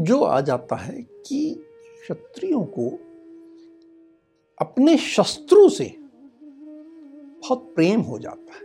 जो 0.00 0.22
आ 0.22 0.40
जाता 0.40 0.76
है 0.76 1.02
कि 1.26 1.64
क्षत्रियों 2.02 2.64
को 2.78 2.88
अपने 4.60 4.96
शस्त्रों 4.98 5.68
से 5.68 5.84
बहुत 7.40 7.72
प्रेम 7.74 8.00
हो 8.00 8.18
जाता 8.18 8.54
है। 8.54 8.62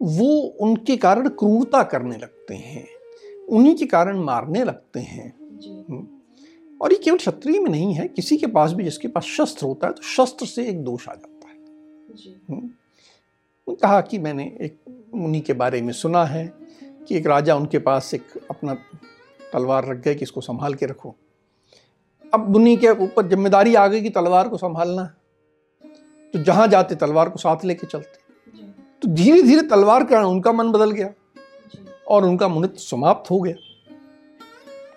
वो 0.00 0.26
उनके 0.60 0.96
कारण 0.96 1.28
क्रूरता 1.28 1.82
करने 1.82 2.16
लगते 2.16 2.54
हैं 2.54 2.86
उन्हीं 3.48 3.74
के 3.74 3.86
कारण 3.86 4.18
मारने 4.18 4.64
लगते 4.64 5.00
हैं। 5.00 5.32
हम्म। 5.90 6.06
और 6.80 6.92
ये 6.92 6.98
केवल 6.98 7.16
क्षत्रिय 7.16 7.60
में 7.60 7.70
नहीं 7.70 7.94
है 7.94 8.08
किसी 8.08 8.36
के 8.36 8.46
पास 8.46 8.72
भी 8.72 8.84
जिसके 8.84 9.08
पास 9.08 9.24
शस्त्र 9.24 9.66
होता 9.66 9.86
है 9.86 9.92
तो 9.92 10.02
शस्त्र 10.02 10.46
से 10.46 10.66
एक 10.68 10.84
दोष 10.84 11.08
आ 11.08 11.14
जाता 11.14 11.48
है। 11.48 11.56
हम्म। 12.50 13.74
कहा 13.74 14.00
कि 14.00 14.18
मैंने 14.18 14.44
एक 14.60 14.78
मुनि 15.14 15.40
के 15.40 15.52
बारे 15.52 15.82
में 15.82 15.92
सुना 15.92 16.24
है 16.24 16.46
कि 17.08 17.16
एक 17.16 17.26
राजा 17.26 17.56
उनके 17.56 17.78
पास 17.78 18.14
एक 18.14 18.24
अपना 18.50 18.74
तलवार 19.52 19.88
रख 19.88 19.98
गए 19.98 20.14
कि 20.14 20.22
इसको 20.22 20.40
संभाल 20.40 20.74
के 20.74 20.86
रखो। 20.86 21.14
अब 22.34 22.48
मुनि 22.48 22.76
के 22.76 22.88
ऊपर 22.88 23.28
ज़िम्मेदारी 23.28 23.74
आ 23.74 23.86
गई 23.86 24.00
कि 24.00 24.10
तलवार 24.10 24.48
को 24.48 24.56
संभालना। 24.56 25.04
तो 26.34 26.42
जहाँ 26.42 26.68
जाते 26.68 26.94
तलवार 26.94 27.28
को 27.28 27.38
साथ 27.38 27.64
लेके 27.64 27.86
चलते। 27.86 28.23
तो 29.04 29.08
धीरे 29.08 29.42
धीरे 29.42 29.62
तलवार 29.62 30.04
का 30.04 30.26
उनका 30.26 30.52
मन 30.52 30.72
बदल 30.72 30.90
गया 30.90 31.10
और 32.08 32.24
उनका 32.24 32.48
मुनित 32.48 32.76
समाप्त 32.76 33.30
हो 33.30 33.40
गया। 33.40 33.54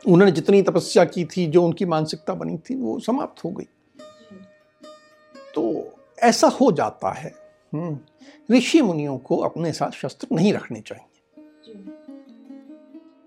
उन्होंने 0.07 0.31
जितनी 0.31 0.61
तपस्या 0.61 1.05
की 1.05 1.25
थी 1.25 1.47
जो 1.47 1.63
उनकी 1.63 1.85
मानसिकता 1.85 2.33
बनी 2.33 2.57
थी 2.57 2.75
वो 2.75 2.99
समाप्त 2.99 3.43
हो 3.43 3.49
गई। 3.49 3.67
तो 5.55 5.93
ऐसा 6.19 6.47
हो 6.47 6.71
जाता 6.71 7.11
है। 7.11 7.33
हम्म। 7.73 7.99
ऋषि 8.55 8.81
मुनियों 8.81 9.17
को 9.17 9.37
अपने 9.37 9.71
साथ 9.73 9.91
शस्त्र 9.91 10.27
नहीं 10.31 10.53
रखने 10.53 10.81
चाहिए। 10.81 11.43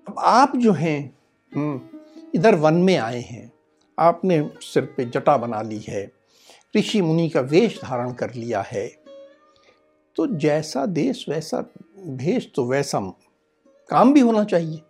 अब 0.09 0.15
आप 0.19 0.57
जो 0.57 0.73
हैं 0.73 1.19
हम्म, 1.55 1.81
इधर 2.35 2.55
वन 2.55 2.75
में 2.75 2.97
आए 2.97 3.21
हैं। 3.21 3.53
आपने 3.99 4.51
सिर 4.61 4.85
पे 4.97 5.05
जटा 5.05 5.37
बना 5.37 5.63
ली 5.63 5.79
है। 5.79 6.13
ऋषि 6.77 7.03
मुनि 7.03 7.29
का 7.29 7.41
वेश 7.41 7.81
धारण 7.83 8.13
कर 8.13 8.35
लिया 8.35 8.61
है। 8.61 9.00
तो 10.17 10.27
जैसा 10.37 10.85
देश 10.87 11.25
वैसा 11.29 11.65
भेष 11.99 12.47
तो 12.55 12.65
वैसा 12.65 13.01
काम 13.91 14.13
भी 14.13 14.21
होना 14.21 14.45
चाहिए। 14.45 14.81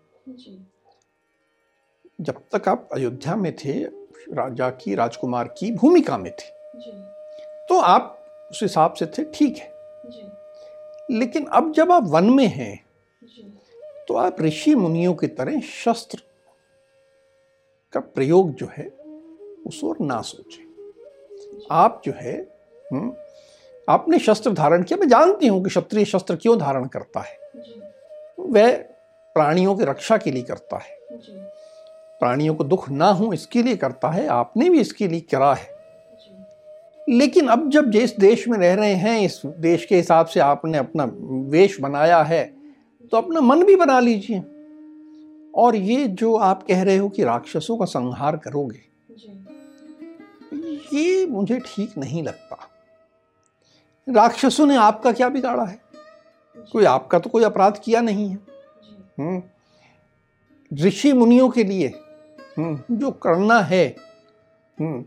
जब 2.21 2.41
तक 2.53 2.69
आप 2.69 2.89
अयोध्या 2.93 3.37
में 3.37 3.55
थे 3.57 3.73
राजा 4.33 4.71
की 4.71 4.95
राजकुमार 4.95 5.49
की 5.59 5.71
भूमिका 5.73 6.19
में 6.19 6.33
थे 6.33 6.49
तो 7.69 7.79
आप 7.81 8.17
उस 8.51 8.63
हिसाब 8.63 8.95
से 8.95 9.07
थे 9.09 9.25
ठीक 9.25 9.57
है। 9.57 9.73
लेकिन 11.11 11.47
अब 11.47 11.73
जब 11.73 11.93
आप 11.93 12.05
वन 12.07 12.31
में 12.31 12.47
हैं 12.47 12.85
तो 14.09 14.17
आप 14.17 14.41
ऋषि 14.41 14.75
मुनियों 14.75 15.15
की 15.15 15.27
तरह 15.27 15.61
शस्त्र 15.61 16.23
का 17.93 18.01
प्रयोग 18.01 18.55
जो 18.55 18.69
है 18.73 18.89
उस 19.67 19.83
और 19.85 19.97
ना 20.01 20.21
सोचें। 20.23 20.65
आप 21.71 22.03
जो 22.05 22.13
है 22.17 22.37
हम्म, 22.93 23.13
आपने 23.91 24.19
शस्त्र 24.19 24.53
धारण 24.53 24.83
किया 24.83 24.99
मैं 24.99 25.09
जानती 25.09 25.47
हूँ 25.47 25.63
कि 25.63 25.69
क्षत्रिय 25.69 26.05
शस्त्र 26.05 26.37
क्यों 26.37 26.59
धारण 26.59 26.85
करता 26.87 27.21
है। 27.21 27.39
वह 28.41 28.73
प्राणियों 29.37 29.75
की 29.77 29.85
रक्षा 29.85 30.17
के 30.17 30.31
लिए 30.31 30.43
करता 30.43 30.77
है। 30.77 30.99
प्राणियों 32.21 32.55
को 32.55 32.65
दुख 32.65 32.89
ना 32.91 33.11
हो 33.11 33.33
इसके 33.33 33.63
लिए 33.63 33.77
करता 33.77 34.09
है 34.09 34.27
आपने 34.29 34.69
भी 34.71 34.81
इसके 34.81 35.09
लिए 35.09 35.21
करा 35.31 35.53
है। 35.55 35.79
लेकिन 37.09 37.49
अब 37.49 37.69
जब 37.71 37.91
जिस 37.91 38.17
देश 38.19 38.47
में 38.49 38.59
रह 38.59 38.75
रहे 38.75 38.95
हैं 38.95 39.21
इस 39.21 39.41
देश 39.47 39.85
के 39.85 39.97
हिसाब 39.97 40.27
से 40.27 40.41
आपने 40.41 40.79
अपना 40.79 41.05
वेश 41.51 41.81
बनाया 41.81 42.23
है 42.23 42.45
तो 43.13 43.17
अपना 43.17 43.41
मन 43.41 43.65
भी 43.65 43.77
बना 43.77 43.99
लीजिए। 44.01 44.41
और 45.55 45.77
ये 45.77 46.07
जो 46.07 46.35
आप 46.39 46.63
कह 46.63 46.83
रहे 46.83 46.97
हो 46.97 47.09
कि 47.09 47.25
राक्षसों 47.25 47.77
का 47.77 47.85
संहार 47.85 48.37
करोगे 48.37 48.89
ये 50.95 51.27
मुझे 51.27 51.59
ठीक 51.67 51.99
नहीं 51.99 52.23
लगता। 52.23 52.57
राक्षसों 54.11 54.67
ने 54.67 54.77
आपका 54.77 55.13
क्या 55.13 55.29
बिगाड़ा 55.29 55.65
है? 55.65 55.81
कोई 56.73 56.85
आपका 56.85 57.19
तो 57.19 57.31
कोई 57.31 57.45
अपराध 57.45 57.81
किया 57.85 58.01
नहीं 58.01 58.29
है। 58.29 58.39
हम्म। 59.19 59.43
ऋषि 60.85 61.13
मुनियों 61.13 61.49
के 61.51 61.65
लिए 61.65 61.89
हम्म, 62.59 62.97
जो 62.97 63.11
करना 63.11 63.61
है 63.61 63.97
हम्म, 64.81 65.05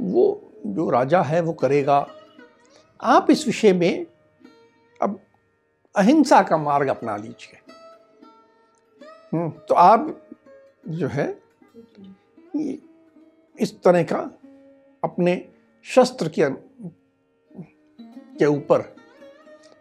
वो 0.00 0.52
जो 0.66 0.90
राजा 0.90 1.22
है 1.22 1.40
वो 1.40 1.52
करेगा। 1.52 2.06
आप 3.02 3.30
इस 3.30 3.46
विषय 3.46 3.72
में 3.72 4.06
अब 5.02 5.20
अहिंसा 5.96 6.42
का 6.42 6.56
मार्ग 6.56 6.88
अपना 6.88 7.16
लीजिए। 7.16 7.60
तो 9.68 9.74
आप 9.74 10.22
जो 10.88 11.08
है 11.08 11.42
इस 13.60 13.74
तरह 13.84 14.02
का 14.02 14.18
अपने 15.04 15.48
शस्त्र 15.84 16.28
के 16.28 16.67
के 18.38 18.46
ऊपर 18.46 18.96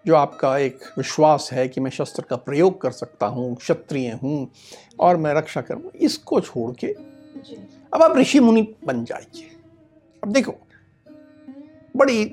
जो 0.05 0.15
आपका 0.15 0.57
एक 0.57 0.79
विश्वास 0.97 1.49
है 1.53 1.67
कि 1.67 1.81
मैं 1.81 1.91
शस्त्र 1.91 2.23
का 2.23 2.35
प्रयोग 2.35 2.81
कर 2.81 2.91
सकता 2.91 3.25
हूँ 3.25 3.55
क्षत्रिय 3.55 4.11
हूँ 4.23 4.51
और 4.99 5.17
मैं 5.17 5.33
रक्षा 5.33 5.61
करूँ 5.61 5.91
इसको 5.91 6.41
छोड़ 6.41 6.71
के 6.75 6.87
अब 7.93 8.03
आप 8.03 8.17
ऋषि 8.17 8.39
मुनि 8.39 8.75
बन 8.85 9.03
जाइए। 9.05 9.49
अब 10.23 10.31
देखो 10.31 10.53
बड़ी 11.97 12.25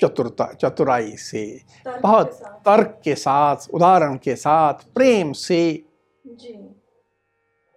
चतुरता 0.00 0.52
चतुराई 0.52 1.16
से 1.16 1.60
बहुत 2.02 2.32
तर्क 2.44 3.00
के 3.04 3.14
साथ 3.14 3.56
उदाहरण 3.74 4.16
के 4.16 4.36
साथ 4.36 4.74
प्रेम 4.94 5.32
से 5.32 5.84
जी। 6.26 6.74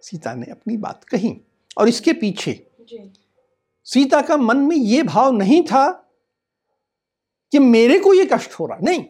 सीता 0.02 0.34
ने 0.34 0.52
अपनी 0.52 0.78
बात 0.78 1.04
कही 1.04 1.42
और 1.78 1.90
इसके 1.90 2.14
पीछे 2.14 2.68
सीता 3.84 4.22
का 4.22 4.38
मन 4.38 4.58
में 4.58 4.76
ये 4.76 5.04
भाव 5.04 5.32
नहीं 5.32 5.64
था 5.64 6.05
कि 7.56 7.60
मेरे 7.60 8.00
को 8.00 8.14
ये 8.14 8.30
कष्ट 8.34 8.54
हो 8.54 8.66
रहा 8.66 8.78
नहीं। 8.84 9.04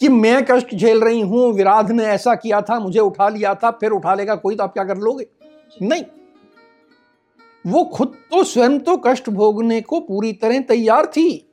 कि 0.00 0.08
मैं 0.08 0.44
कष्ट 0.50 0.74
झेल 0.74 1.00
रही 1.00 1.20
हूँ 1.20 1.52
विराध 1.52 1.90
ने 1.90 2.04
ऐसा 2.04 2.34
किया 2.34 2.60
था 2.60 2.80
मुझे 2.80 3.00
उठा 3.00 3.28
लिया 3.28 3.54
था 3.54 3.70
फिर 3.70 3.90
उठा 3.90 4.14
लेगा 4.14 4.34
कोई 4.34 4.56
तो 4.56 4.62
आप 4.62 4.72
क्या 4.72 4.84
कर 4.84 4.96
लोगे? 4.96 5.26
नहीं। 5.82 6.04
वो 7.66 7.84
खुद 7.84 8.08
तो 8.30 8.44
स्वयं 8.44 8.78
तो 8.78 8.96
कष्ट 8.96 9.30
भोगने 9.30 9.80
को 9.80 10.00
पूरी 10.00 10.32
तरह 10.32 10.60
तैयार 10.60 11.06
थी। 11.06 11.50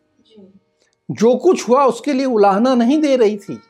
जो। 1.11 1.35
कुछ 1.35 1.69
हुआ 1.69 1.85
उसके 1.85 2.13
लिए 2.13 2.25
उलाहना 2.25 2.75
नहीं 2.75 3.01
दे 3.01 3.15
रही 3.15 3.37
थी। 3.37 3.61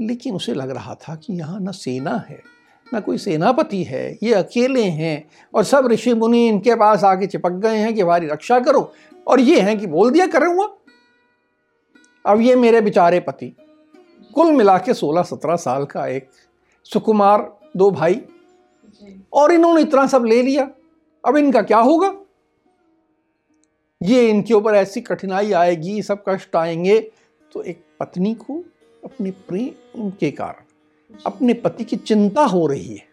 लेकिन 0.00 0.34
उसे 0.34 0.54
लग 0.54 0.70
रहा 0.70 0.94
था 0.94 1.16
कि 1.16 1.32
यहाँ 1.32 1.60
ना 1.60 1.70
सेना 1.70 2.26
है। 2.28 2.53
ना 2.94 3.00
कोई 3.00 3.18
सेनापति 3.18 3.82
है 3.82 4.18
ये 4.22 4.34
अकेले 4.34 4.84
हैं 4.84 5.28
और 5.54 5.64
सब 5.64 5.86
ऋषि 5.86 6.14
मुनि 6.14 6.48
इनके 6.48 6.74
पास 6.74 7.04
आके 7.04 7.26
चिपक 7.26 7.50
गए 7.50 7.76
हैं 7.76 7.94
कि 7.94 8.00
हमारी 8.00 8.26
रक्षा 8.26 8.60
करो 8.60 8.92
और 9.26 9.40
ये 9.40 9.60
हैं 9.60 9.78
कि 9.78 9.86
बोल 9.86 10.10
दिया 10.10 10.26
करूँगा 10.26 10.68
अब 12.26 12.40
ये 12.40 12.56
मेरे 12.56 12.80
बेचारे 12.80 13.20
पति 13.20 13.56
कुल 14.34 14.52
मिला 14.52 14.78
के 14.78 14.94
सोलह 14.94 15.22
सत्रह 15.22 15.56
साल 15.56 15.84
का 15.84 16.06
एक 16.06 16.28
सुकुमार 16.84 17.58
दो 17.76 17.90
भाई 17.90 18.22
और 19.32 19.52
इन्होंने 19.52 19.80
इतना 19.80 20.06
सब 20.06 20.24
ले 20.24 20.42
लिया। 20.42 20.70
अब 21.28 21.36
इनका 21.36 21.62
क्या 21.62 21.78
होगा? 21.78 22.16
ये 24.02 24.30
इनके 24.30 24.54
ऊपर 24.54 24.74
ऐसी 24.74 25.00
कठिनाई 25.00 25.52
आएगी 25.52 26.02
सब 26.02 26.24
कष्ट 26.28 26.56
आएँगे 26.56 27.12
तो 27.52 27.62
एक 27.62 27.84
पत्नी 28.00 28.34
को 28.34 28.64
अपने 29.04 29.30
प्रेम 29.30 30.10
के 30.10 30.30
कारण 30.30 30.63
अपने 31.10 31.54
पति 31.54 31.84
की 31.84 31.96
चिंता 31.96 32.44
हो 32.44 32.66
रही 32.66 32.94
है। 32.94 33.06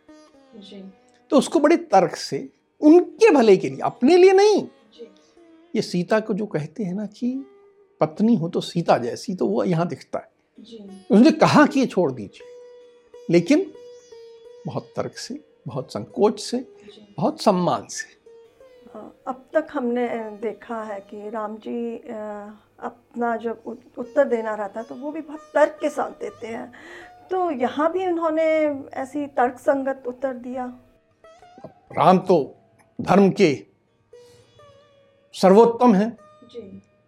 तो 1.32 1.38
उसको 1.38 1.60
बड़े 1.60 1.78
तर्क 1.78 2.16
से 2.16 2.48
उनके 2.82 3.30
भले 3.30 3.58
के 3.58 3.70
लिए 3.70 3.80
अपने 3.84 4.18
लिए 4.18 4.34
नहीं। 4.34 4.68
ये 5.76 5.82
सीता 5.82 6.20
को 6.20 6.34
जो 6.34 6.46
कहते 6.46 6.84
हैं 6.84 6.94
ना 6.94 7.06
कि 7.06 7.34
पत्नी 8.02 8.36
हो 8.36 8.50
तो 8.50 8.62
सीता 8.62 8.98
जैसी 8.98 9.36
तो 9.36 9.48
वो 9.48 9.64
यहाँ 9.64 9.88
दिखता 9.88 10.20
है। 10.20 10.30
उसने 11.12 11.32
कहा 11.32 11.66
कि 11.66 11.80
ये 11.80 11.86
छोड़ 11.86 12.12
दीजिए। 12.12 12.48
लेकिन 13.30 13.72
बहुत 14.66 14.92
तर्क 14.96 15.18
से 15.18 15.40
बहुत 15.68 15.94
संकोच 15.94 16.40
से 16.42 16.66
बहुत 17.18 17.42
सम्मान 17.42 17.88
से। 17.88 18.20
अब 19.28 19.46
तक 19.54 19.68
हमने 19.74 20.08
देखा 20.42 20.82
है 20.84 21.00
कि 21.10 21.30
राम 21.30 21.56
जी 21.58 21.96
अपना 22.80 23.36
जब 23.38 23.62
उत्तर 23.98 24.28
देना 24.28 24.56
रहता 24.56 24.80
है 24.80 24.86
तो 24.86 24.96
वो 24.96 25.12
भी 25.12 25.22
बहुत 25.22 25.52
तर्क 25.54 25.78
के 25.82 25.90
साथ 25.90 26.12
देते 26.22 26.48
हैं। 26.48 26.72
तो 27.32 27.50
यहाँ 27.52 27.92
भी 27.92 28.06
उन्होंने 28.08 28.44
ऐसी 28.94 29.26
तर्क 29.28 29.60
संगत 29.60 30.04
उत्तर 30.08 30.34
दिया। 30.36 30.66
राम 31.94 32.18
तो 32.20 32.38
धर्म 33.00 33.30
के 33.32 33.54
सर्वोत्तम 35.36 35.94
है। 35.96 36.08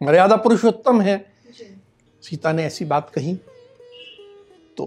मर्यादा 0.01 0.35
पुरुषोत्तम 0.35 1.01
है। 1.01 1.17
सीता 2.23 2.51
ने 2.51 2.65
ऐसी 2.65 2.85
बात 2.85 3.09
कही 3.09 3.35
तो 4.77 4.85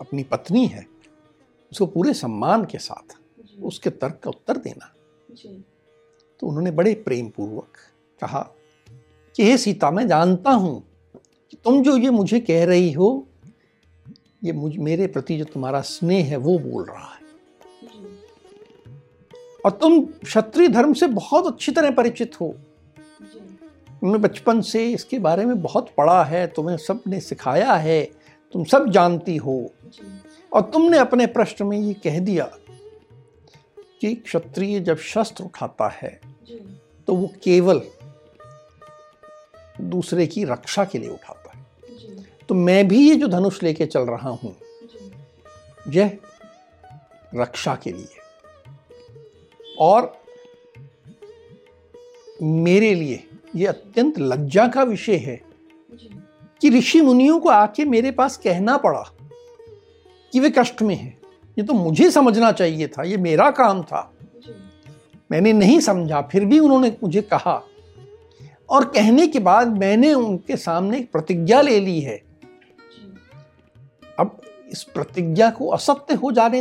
अपनी 0.00 0.22
पत्नी 0.22 0.66
है 0.66 0.86
उसको 1.72 1.86
पूरे 1.86 2.14
सम्मान 2.14 2.64
के 2.64 2.78
साथ 2.78 3.16
उसके 3.62 3.90
तर्क 3.90 4.20
का 4.24 4.30
उत्तर 4.30 4.56
देना। 4.58 4.92
तो 6.42 6.46
उन्होंने 6.46 6.70
बड़े 6.70 6.94
प्रेम 7.04 7.28
पूर्वक 7.28 7.76
कहा 8.20 8.40
कि 9.36 9.44
हे 9.44 9.56
सीता 9.56 9.90
मैं 9.90 10.06
जानता 10.08 10.50
हूँ 10.50 10.80
कि 11.50 11.56
तुम 11.64 11.82
जो 11.82 11.96
ये 11.96 12.10
मुझे 12.10 12.40
कह 12.40 12.64
रही 12.64 12.92
हो 12.92 13.08
ये 14.44 14.52
मुझ, 14.52 14.76
मेरे 14.76 15.06
प्रति 15.06 15.36
जो 15.38 15.44
तुम्हारा 15.44 15.80
स्नेह 15.80 16.26
है, 16.26 16.36
वो 16.36 16.58
बोल 16.58 16.84
रहा 16.84 17.12
है। 17.14 17.20
और 19.64 19.70
तुम 19.70 20.00
क्षत्रिय 20.04 20.68
धर्म 20.68 20.92
से 20.92 21.06
बहुत 21.06 21.46
अच्छी 21.46 21.72
तरह 21.72 21.90
परिचित 21.90 22.40
हो। 22.40 22.48
तुमने 24.00 24.18
बचपन 24.18 24.60
से 24.60 24.92
इसके 24.92 25.18
बारे 25.18 25.44
में 25.44 25.62
बहुत 25.62 25.90
पढ़ा 25.98 26.22
है, 26.24 26.46
तुम्हें 26.46 26.76
सबने 26.76 27.20
सिखाया 27.20 27.74
है, 27.74 28.02
तुम 28.54 28.64
सब 28.64 28.88
जानती 28.90 29.36
हो। 29.36 29.70
और 30.52 30.62
तुमने 30.62 30.98
अपने 30.98 31.26
प्रश्न 31.26 31.66
में 31.66 31.78
ये 31.78 31.94
कह 31.94 32.18
दिया 32.18 32.50
कि 34.00 34.14
क्षत्रिय 34.14 34.80
जब 34.80 34.98
शस्त्र 34.98 35.44
उठाता 35.44 35.88
है 35.88 36.20
तो 37.08 37.14
वो 37.14 37.30
केवल 37.44 37.80
दूसरे 39.80 40.26
की 40.26 40.44
रक्षा 40.44 40.84
के 40.84 40.98
लिए 40.98 41.08
उठाता 41.08 41.41
तो 42.52 42.56
मैं 42.56 42.86
भी 42.88 42.98
ये 43.00 43.14
जो 43.14 43.26
धनुष 43.28 43.62
लेके 43.62 43.84
चल 43.86 44.00
रहा 44.00 44.30
हूँ, 44.30 44.54
यह 45.88 46.10
रक्षा 47.34 47.74
के 47.74 47.90
लिए। 47.92 48.18
और 49.80 50.12
मेरे 52.42 52.92
लिए 52.94 53.22
यह 53.56 53.68
अत्यंत 53.68 54.18
लज्जा 54.18 54.66
का 54.68 54.82
विषय 54.82 55.16
है 55.16 55.40
कि 56.62 56.70
ऋषि 56.70 57.00
मुनियों 57.00 57.38
को 57.40 57.48
आके 57.48 57.84
मेरे 57.84 58.10
पास 58.10 58.36
कहना 58.36 58.76
पड़ा 58.76 59.02
कि 60.32 60.40
वे 60.40 60.50
कष्ट 60.50 60.82
में 60.82 60.94
हैं। 60.94 61.16
ये 61.56 61.64
तो 61.64 61.74
मुझे 61.74 62.10
समझना 62.10 62.50
चाहिए 62.52 62.88
था, 62.88 63.02
ये 63.02 63.16
मेरा 63.16 63.50
काम 63.50 63.82
था। 63.82 64.02
मैंने 65.30 65.52
नहीं 65.52 65.78
समझा, 65.80 66.20
फिर 66.22 66.44
भी 66.44 66.58
उन्होंने 66.58 66.92
मुझे 67.02 67.22
कहा। 67.22 67.62
और 68.70 68.84
कहने 68.84 69.26
के 69.26 69.38
बाद 69.38 69.78
मैंने 69.78 70.12
उनके 70.14 70.56
सामने 70.56 71.00
प्रतिज्ञा 71.12 71.60
ले 71.60 71.78
ली 71.80 72.00
है 72.00 72.31
अब 74.18 74.40
इस 74.68 74.82
प्रतिज्ञा 74.82 75.50
को 75.50 75.68
असत्य 75.68 76.14
हो 76.14 76.32
जाने 76.32 76.60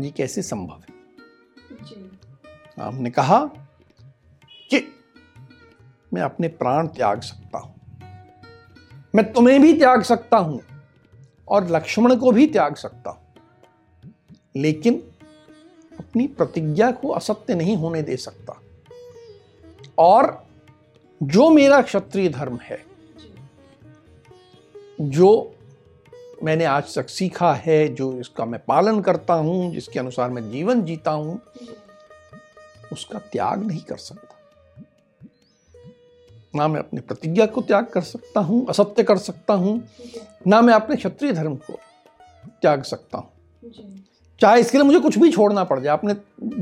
ये 0.00 0.10
कैसे 0.10 0.42
संभव 0.42 0.74
है? 0.74 0.94
हमने 2.80 3.10
कहा 3.10 3.44
कि 4.70 4.94
मैं 6.14 6.22
अपने 6.22 6.48
प्राण 6.48 6.86
त्याग 6.86 7.20
सकता 7.20 7.58
हूँ। 7.58 7.74
मैं 9.14 9.32
तुम्हें 9.32 9.62
भी 9.62 9.78
त्याग 9.78 10.02
सकता 10.02 10.36
हूँ 10.36 10.60
और 11.48 11.68
लक्ष्मण 11.70 12.16
को 12.16 12.32
भी 12.32 12.46
त्याग 12.46 12.74
सकता 12.74 13.10
हूँ। 13.10 13.34
लेकिन 14.56 15.12
अपनी 15.98 16.26
प्रतिज्ञा 16.26 16.90
को 16.92 17.08
असत्य 17.08 17.54
नहीं 17.54 17.76
होने 17.76 18.02
दे 18.02 18.16
सकता। 18.16 18.60
और 19.98 20.46
जो 21.22 21.50
मेरा 21.50 21.82
क्षत्रिय 21.82 22.28
धर्म 22.28 22.58
है 22.62 22.93
जो 24.98 25.54
मैंने 26.42 26.64
आज 26.64 26.94
तक 26.94 27.08
सीखा 27.08 27.52
है 27.54 27.86
जो 27.88 28.12
इसका 28.20 28.44
मैं 28.44 28.60
पालन 28.66 29.00
करता 29.00 29.34
हूँ 29.34 29.72
जिसके 29.72 29.98
अनुसार 29.98 30.30
मैं 30.30 30.50
जीवन 30.50 30.82
जीता 30.84 31.10
हूँ 31.10 31.40
उसका 32.92 33.18
त्याग 33.32 33.66
नहीं 33.66 33.80
कर 33.80 33.96
सकता। 33.96 34.34
ना 36.54 36.68
मैं 36.68 36.80
अपनी 36.80 37.00
प्रतिज्ञा 37.00 37.46
को 37.46 37.62
त्याग 37.62 37.84
कर 37.84 38.02
सकता 38.02 38.40
हूँ 38.40 38.66
असत्य 38.68 39.02
कर 39.02 39.18
सकता 39.18 39.54
हूँ 39.54 39.82
ना 40.46 40.60
मैं 40.60 40.74
अपने 40.74 40.96
क्षत्रिय 40.96 41.32
धर्म 41.32 41.54
को 41.56 41.78
त्याग 42.62 42.82
सकता 42.82 43.18
हूँ। 43.18 43.30
चाहे 44.40 44.60
इसके 44.60 44.78
लिए 44.78 44.84
मुझे 44.86 45.00
कुछ 45.00 45.18
भी 45.18 45.30
छोड़ना 45.32 45.64
पड़ 45.64 45.80
जाए 45.80 45.92
अपने 45.92 46.14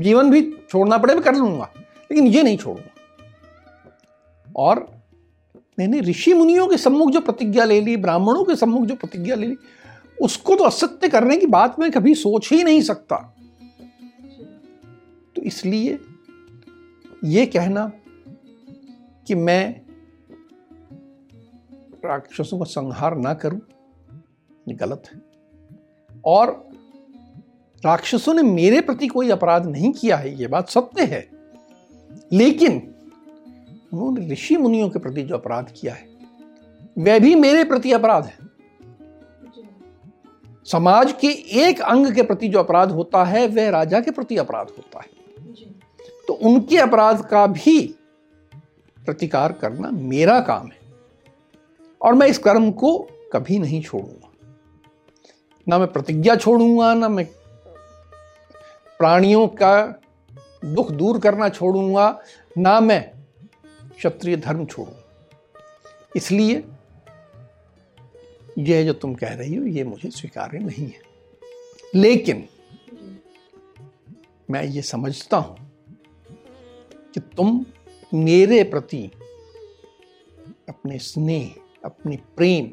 जीवन 0.03 0.31
भी 0.31 0.41
छोड़ना 0.69 0.97
पड़े 0.97 1.13
मैं 1.13 1.23
कर 1.23 1.35
लूँगा 1.35 1.69
लेकिन 1.75 2.27
ये 2.27 2.43
नहीं 2.43 2.57
छोड़ूँगा। 2.57 2.89
और 4.55 4.87
मैंने 5.79 5.99
ऋषि 5.99 6.33
मुनियों 6.33 6.67
के 6.67 6.77
सम्मुख 6.77 7.09
जो 7.09 7.19
प्रतिज्ञा 7.19 7.65
ले 7.65 7.81
ली, 7.81 7.97
ब्राह्मणों 7.97 8.43
के 8.43 8.55
सम्मुख 8.55 8.85
जो 8.85 8.95
प्रतिज्ञा 8.95 9.35
ले 9.35 9.47
ली, 9.47 9.55
उसको 10.21 10.55
तो 10.55 10.63
असत्य 10.63 11.09
करने 11.09 11.37
की 11.37 11.45
बात 11.45 11.79
मैं 11.79 11.91
कभी 11.91 12.15
सोच 12.15 12.49
ही 12.51 12.63
नहीं 12.63 12.81
सकता। 12.81 13.35
तो 15.35 15.41
इसलिए 15.41 15.99
ये 17.25 17.45
कहना 17.45 17.91
कि 19.27 19.35
मैं 19.35 19.81
राक्षसों 22.05 22.57
का 22.57 22.65
संहार 22.65 23.17
ना 23.17 23.33
करूँ, 23.33 23.61
ये 24.67 24.73
गलत 24.73 25.03
है। 25.13 25.21
और 26.25 26.69
राक्षसों 27.85 28.33
ने 28.33 28.41
मेरे 28.41 28.81
प्रति 28.81 29.07
कोई 29.07 29.29
अपराध 29.29 29.65
नहीं 29.65 29.91
किया 29.91 30.17
है, 30.17 30.39
ये 30.39 30.47
बात 30.47 30.69
सत्य 30.69 31.03
है। 31.03 31.29
लेकिन 32.31 32.92
उन्होंने 33.93 34.27
ऋषि 34.31 34.57
मुनियों 34.57 34.89
के 34.89 34.99
प्रति 34.99 35.23
जो 35.23 35.35
अपराध 35.35 35.71
किया 35.71 35.93
है, 35.93 36.07
वह 36.97 37.19
भी 37.19 37.33
मेरे 37.35 37.63
प्रति 37.63 37.91
अपराध 37.91 38.25
है। 38.25 38.37
समाज 40.67 41.11
के 41.11 41.27
एक 41.61 41.81
अंग 41.81 42.13
के 42.15 42.21
प्रति 42.21 42.47
जो 42.49 42.59
अपराध 42.59 42.91
होता 42.91 43.23
है, 43.23 43.47
वह 43.47 43.69
राजा 43.69 43.99
के 43.99 44.11
प्रति 44.11 44.37
अपराध 44.37 44.67
होता 44.69 44.99
है। 44.99 45.11
तो 46.27 46.33
उनके 46.33 46.77
अपराध 46.77 47.25
का 47.25 47.45
भी 47.47 47.79
प्रतिकार 48.97 49.51
करना 49.51 49.89
मेरा 49.91 50.39
काम 50.39 50.67
है 50.67 50.79
और 52.01 52.13
मैं 52.13 52.27
इस 52.27 52.37
कर्म 52.37 52.71
को 52.71 52.97
कभी 53.33 53.59
नहीं 53.59 53.81
छोड़ूँगा। 53.81 54.29
ना 55.67 55.77
मैं 55.79 55.91
प्रतिज्ञा 55.91 56.35
छोड़ूँगा, 56.35 56.93
ना 56.93 57.09
मैं 57.09 57.25
प्राणियों 58.99 59.47
का 59.47 60.01
दुख 60.65 60.91
दूर 60.91 61.19
करना 61.19 61.49
छोड़ूँगा, 61.49 62.19
ना 62.57 62.79
मैं 62.79 63.12
क्षत्रिय 63.97 64.35
धर्म 64.37 64.65
छोड़ूँगा 64.65 65.01
इसलिए 66.15 66.63
यह 68.59 68.85
जो 68.85 68.93
तुम 68.93 69.13
कह 69.15 69.33
रही 69.33 69.55
हो 69.55 69.65
ये 69.65 69.83
मुझे 69.83 70.09
स्वीकार्य 70.09 70.59
नहीं 70.59 70.87
है। 70.87 71.01
लेकिन 71.95 72.47
मैं 74.49 74.63
ये 74.63 74.81
समझता 74.81 75.37
हूँ 75.37 75.57
कि 77.13 77.19
तुम 77.19 77.65
मेरे 78.13 78.63
प्रति 78.63 79.03
अपने 80.69 80.97
स्नेह 80.99 81.53
अपने 81.85 82.17
प्रेम 82.37 82.65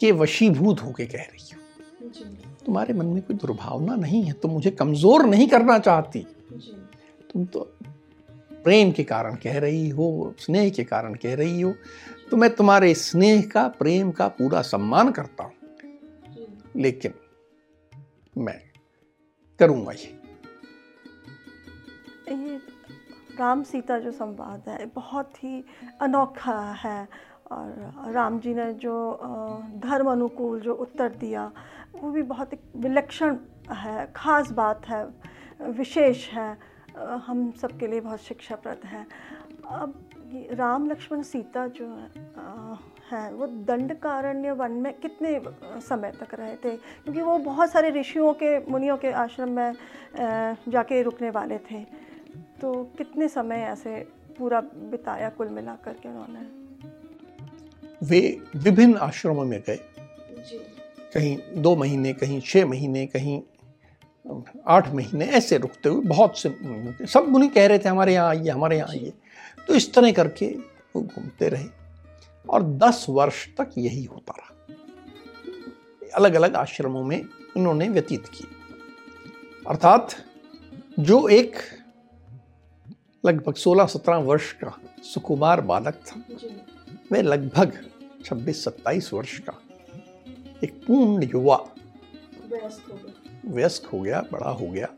के 0.00 0.12
वशीभूत 0.12 0.82
होके 0.82 1.06
कह 1.06 1.22
रही 1.22 1.48
हो। 1.54 1.60
तुम्हारे 2.66 2.94
मन 2.94 3.06
में 3.06 3.22
कोई 3.22 3.36
दुर्भावना 3.36 3.94
नहीं 3.94 4.22
है 4.22 4.32
तुम 4.32 4.50
मुझे 4.50 4.70
कमज़ोर 4.70 5.24
नहीं 5.26 5.48
करना 5.48 5.78
चाहती। 5.78 6.26
तुम 7.30 7.44
तो 7.44 7.73
प्रेम 8.64 8.90
के 8.92 9.04
कारण 9.04 9.34
कह 9.34 9.58
रही 9.58 9.88
हो, 9.88 10.34
स्नेह 10.38 10.68
के 10.70 10.84
कारण 10.84 11.14
कह 11.14 11.34
रही 11.34 11.60
हो 11.60 11.74
तो 12.30 12.36
मैं 12.36 12.50
तुम्हारे 12.54 12.94
स्नेह 12.94 13.42
का, 13.52 13.66
प्रेम 13.68 14.10
का 14.10 14.28
पूरा 14.28 14.62
सम्मान 14.62 15.10
करता 15.12 15.44
हूँ। 15.44 15.52
लेकिन 16.76 17.14
मैं 18.36 18.60
करूँगा 19.60 19.92
ये। 19.92 20.18
राम 23.38 23.62
सीता 23.62 23.98
जो 23.98 24.10
संवाद 24.12 24.68
है 24.68 24.86
बहुत 24.86 25.44
ही 25.44 25.64
अनोखा 26.00 26.58
है। 26.78 27.08
और 27.52 28.12
राम 28.12 28.38
जी 28.40 28.54
ने 28.54 28.72
जो 28.74 28.94
धर्म 29.78 30.10
अनुकूल 30.12 30.60
जो 30.60 30.74
उत्तर 30.74 31.08
दिया, 31.14 31.50
वो 31.94 32.10
भी 32.10 32.22
बहुत 32.22 32.52
एक 32.52 32.60
विलक्षण 32.76 33.36
है, 33.72 34.06
ख़ास 34.16 34.50
बात 34.52 34.86
है, 34.88 35.04
विशेष 35.70 36.28
है। 36.30 36.73
हम 36.96 37.52
सबके 37.52 37.86
लिए 37.86 38.00
बहुत 38.00 38.20
शिक्षाप्रद 38.20 38.84
है। 38.84 39.06
अब 39.68 40.10
राम 40.52 40.90
लक्ष्मण 40.90 41.22
सीता 41.22 41.66
जो 41.66 41.86
है 41.86 42.94
है 43.12 43.32
वो 43.34 43.46
दंडकारण्य 43.46 44.50
वन 44.50 44.72
में 44.72 44.92
कितने 44.92 45.40
समय 45.80 46.12
तक 46.20 46.34
रहे 46.34 46.56
थे? 46.56 46.76
क्योंकि 46.76 47.20
वो 47.20 47.38
बहुत 47.38 47.70
सारे 47.70 47.90
ऋषियों 47.90 48.32
के 48.34 48.58
मुनियों 48.70 48.96
के 48.96 49.10
आश्रम 49.12 49.48
में 49.48 49.72
जाके 50.68 51.02
रुकने 51.02 51.30
वाले 51.30 51.58
थे। 51.58 51.84
तो 52.60 52.72
कितने 52.98 53.28
समय 53.28 53.56
ऐसे 53.56 54.08
पूरा 54.38 54.60
बिताया 54.60 55.28
कुल 55.28 55.48
मिलाकर 55.48 55.92
के 55.92 56.08
उन्होंने? 56.08 56.40
वे 58.02 58.40
विभिन्न 58.56 58.96
आश्रमों 58.96 59.44
में 59.44 59.60
गए। 59.66 59.78
कहीं 61.14 61.62
दो 61.62 61.76
महीने 61.76 62.12
कहीं 62.12 62.40
छः 62.40 62.66
महीने 62.66 63.06
कहीं 63.06 63.42
आठ 64.66 64.92
महीने 64.94 65.24
ऐसे 65.38 65.56
रुकते 65.58 65.88
हुए 65.88 66.04
बहुत 66.04 66.38
से 66.38 66.48
सब 67.06 67.28
मुनि 67.28 67.48
कह 67.48 67.66
रहे 67.66 67.78
थे, 67.78 67.88
हमारे 67.88 68.14
यहाँ 68.14 68.28
आइए, 68.28 68.48
हमारे 68.48 68.76
यहाँ 68.76 68.88
आइए। 68.88 69.12
तो 69.68 69.74
इस 69.74 69.92
तरह 69.94 70.12
करके 70.12 70.46
वो 70.96 71.02
घूमते 71.02 71.48
रहे 71.48 71.66
और 72.44 72.62
दस 72.78 73.06
वर्ष 73.08 73.46
तक 73.58 73.70
यही 73.78 74.04
होता 74.04 74.34
रहा। 74.38 74.50
अलग 76.14 76.34
अलग 76.34 76.56
आश्रमों 76.56 77.02
में 77.04 77.20
इन्होंने 77.56 77.88
व्यतीत 77.88 78.26
किए। 78.28 78.48
अर्थात 79.68 80.14
जो 81.00 81.26
एक 81.28 81.56
लगभग 83.24 83.54
16-17 83.54 84.18
वर्ष 84.24 84.52
का 84.52 84.76
सुकुमार 85.04 85.60
बालक 85.60 85.94
था, 86.06 86.22
वह 87.12 87.22
लगभग 87.22 87.78
26-27 88.24 89.12
वर्ष 89.14 89.38
का 89.38 89.58
एक 90.64 90.72
पूर्ण 90.86 91.22
युवा 91.24 91.56
व्यस्क 93.46 93.86
हो 93.86 94.00
गया 94.00 94.20
बड़ा 94.32 94.50
हो 94.50 94.66
गया 94.66 94.88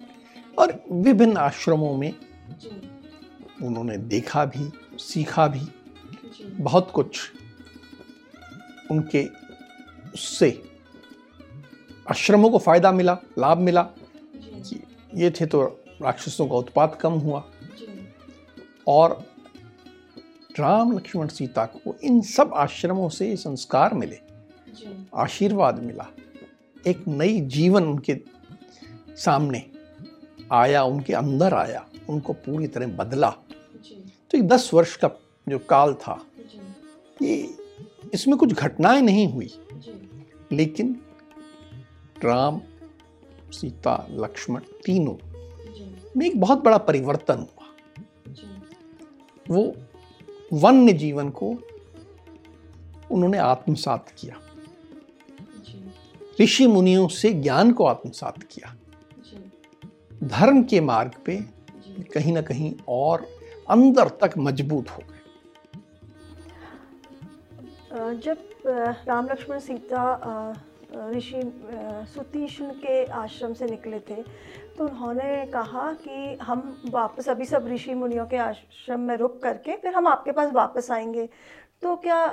और 0.59 0.73
विभिन्न 0.93 1.37
आश्रमों 1.37 1.97
में 1.97 2.13
उन्होंने 3.63 3.97
देखा 3.99 4.45
भी 4.45 4.71
सीखा 4.99 5.47
भी। 5.49 5.61
बहुत 6.61 6.91
कुछ 6.91 7.21
उनके 8.91 9.25
उससे 10.15 10.51
आश्रमों 12.11 12.51
को 12.51 12.59
फ़ायदा 12.59 12.93
मिला 12.93 13.17
लाभ 13.39 13.59
मिला। 13.59 13.87
ये 15.15 15.31
थे 15.31 15.47
तो 15.47 15.63
राक्षसों 16.03 16.47
का 16.49 16.55
उत्पाद 16.55 16.99
कम 17.01 17.13
हुआ। 17.13 17.45
और 18.87 19.25
राम 20.59 20.93
लक्ष्मण 20.93 21.29
सीता 21.29 21.65
को 21.67 21.95
इन 22.05 22.21
सब 22.27 22.53
आश्रमों 22.57 23.09
से 23.09 23.35
संस्कार 23.37 23.95
मिले 23.95 24.19
आशीर्वाद 25.15 25.83
मिला। 25.83 26.07
एक 26.87 27.05
नई 27.09 27.41
जीवन 27.41 27.85
उनके 27.85 28.15
सामने 29.17 29.71
आया 30.53 30.85
उनके 30.85 31.13
अंदर 31.13 31.55
आया 31.55 31.89
उनको 32.09 32.33
पूरी 32.33 32.67
तरह 32.67 32.87
बदला। 32.87 33.31
तो 34.31 34.39
एक 34.39 34.49
दस 34.49 34.71
वर्ष 34.75 34.97
का 34.97 35.11
जो 35.49 35.59
काल 35.59 35.95
था 35.95 36.27
ये 37.23 37.59
इसमें 38.15 38.37
कुछ 38.37 38.53
घटनाएँ 38.53 39.01
नहीं 39.01 39.33
हुई। 39.33 39.59
लेकिन 40.53 41.01
राम 42.25 42.61
सीता 43.53 44.07
लक्ष्मण 44.11 44.61
तीनों 44.61 45.15
में 46.17 46.27
एक 46.27 46.41
बहुत 46.41 46.59
बड़ा 46.59 46.79
परिवर्तन 46.79 47.35
हुआ। 47.35 47.67
वो 49.51 49.75
वन्य 50.53 50.93
जीवन 50.93 51.31
को 51.31 51.59
उन्होंने 53.11 53.39
आत्मसात 53.39 54.13
किया। 54.19 54.37
ऋषि 56.41 56.67
मुनियों 56.67 57.09
से 57.09 57.33
ज्ञान 57.33 57.73
को 57.73 57.85
आत्मसात 57.85 58.43
किया। 58.43 58.77
धर्म 60.25 60.63
के 60.63 60.81
मार्ग 60.81 61.13
पे 61.27 61.37
कहीं 62.15 62.33
ना 62.33 62.43
कहीं 62.43 62.75
और 62.89 63.27
अंदर 63.69 64.09
तक 64.21 64.39
मज़बूत 64.39 64.91
हो 64.91 65.03
गए। 65.03 65.15
जब 68.15 68.39
राम 69.09 69.27
लक्ष्मण 69.27 69.59
सीता 69.59 70.03
ऋषि 71.11 71.41
सुतीष्ण 72.15 72.71
के 72.75 73.05
आश्रम 73.05 73.53
से 73.55 73.67
निकले 73.67 73.99
थे 74.01 74.23
तो 74.79 74.85
उन्होंने 74.85 75.47
कहा 75.47 75.93
कि 76.03 76.39
हम 76.43 76.83
वापस 76.91 77.29
अभी 77.29 77.45
सब 77.45 77.67
ऋषि 77.69 77.95
मुनियों 77.95 78.27
के 78.27 78.37
आश्रम 78.37 79.01
में 79.01 79.17
रुक 79.17 79.41
करके 79.43 79.77
फिर 79.77 79.95
हम 79.95 80.07
आपके 80.07 80.33
पास 80.33 80.53
वापस 80.53 80.91
आएँगे। 80.91 81.29
तो 81.83 81.97
क्या 81.97 82.25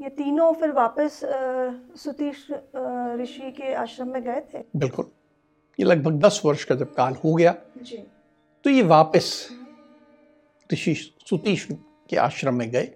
ये 0.00 0.08
तीनों 0.08 0.52
फिर 0.52 0.72
वापस 0.72 1.20
सुतीश 1.96 2.46
ऋषि 3.20 3.50
के 3.50 3.74
आश्रम 3.74 4.08
में 4.08 4.22
गए 4.22 4.40
थे? 4.54 4.64
बिल्कुल। 4.76 5.10
ये 5.78 5.84
लगभग 5.84 6.18
दस 6.20 6.40
वर्ष 6.44 6.64
का 6.64 6.74
जब 6.74 6.94
काल 6.94 7.14
हो 7.14 7.34
गया 7.34 7.54
जी। 7.78 7.96
तो 8.64 8.70
ये 8.70 8.82
वापस 8.82 9.48
ऋषि 10.70 10.94
सुतीश 11.26 11.66
के 12.10 12.16
आश्रम 12.16 12.54
में 12.54 12.70
गए। 12.70 12.92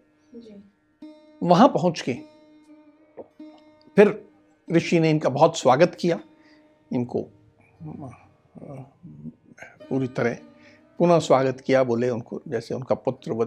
वहाँ 1.42 1.68
पहुँच 1.68 2.00
के 2.00 2.14
फिर 3.96 4.08
ऋषि 4.68 5.00
ने 5.00 5.10
इनका 5.10 5.28
बहुत 5.28 5.58
स्वागत 5.58 5.96
किया। 6.00 6.18
इनको 6.90 7.22
पूरी 9.82 10.08
तरह 10.08 10.36
पुनः 10.98 11.18
स्वागत 11.18 11.60
किया 11.60 11.82
बोले 11.84 12.10
उनको 12.10 12.40
जैसे 12.48 12.74
उनका 12.74 12.94
पुत्र 12.96 13.44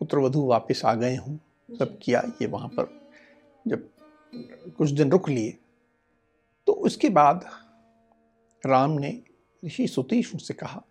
पुत्र 0.00 0.18
वधु 0.18 0.44
वापस 0.46 0.82
आ 0.84 0.94
गए 0.94 1.16
हूँ 1.16 1.38
सब 1.68 1.98
किया 2.02 2.22
ये 2.42 2.46
वहाँ 2.48 2.68
पर। 2.68 2.88
जब 3.66 3.88
कुछ 4.78 4.90
दिन 4.90 5.10
रुक 5.10 5.28
लिए 5.28 5.56
तो 6.66 6.72
उसके 6.72 7.08
बाद 7.10 7.44
राम 8.66 8.90
ने 8.90 9.22
ऋषि 9.64 9.86
सुतीश 9.88 10.32
से 10.36 10.54
कहा 10.54 10.82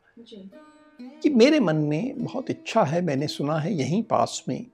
कि 1.01 1.29
मेरे 1.29 1.59
मन 1.59 1.75
में 1.75 2.23
बहुत 2.23 2.49
इच्छा 2.49 2.83
है 2.83 3.01
मैंने 3.01 3.27
सुना 3.27 3.59
है 3.59 3.73
यहीं 3.73 4.03
पास 4.03 4.43
में 4.47 4.65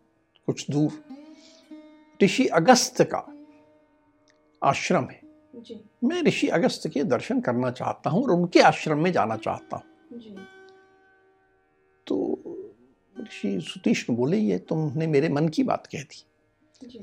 कुछ 0.45 0.71
दूर। 0.71 1.03
ऋषि 2.23 2.45
अगस्त 2.45 3.01
का 3.01 3.33
आश्रम 4.63 5.03
है। 5.03 5.21
मैं 6.03 6.21
ऋषि 6.23 6.47
अगस्त 6.47 6.87
के 6.87 7.03
दर्शन 7.03 7.41
करना 7.41 7.71
चाहता 7.71 8.09
हूँ 8.09 8.23
और 8.23 8.31
उनके 8.31 8.59
आश्रम 8.59 8.99
में 8.99 9.11
जाना 9.11 9.37
चाहता 9.37 9.77
हूँ। 9.77 9.83
तो 12.07 12.43
ऋषि 13.21 13.61
सुतीष्ण 13.61 14.15
बोले 14.15 14.37
ये 14.37 14.57
तुमने 14.57 15.07
मेरे 15.07 15.29
मन 15.29 15.47
की 15.47 15.63
बात 15.63 15.87
कह 15.87 16.03
दी। 16.03 16.23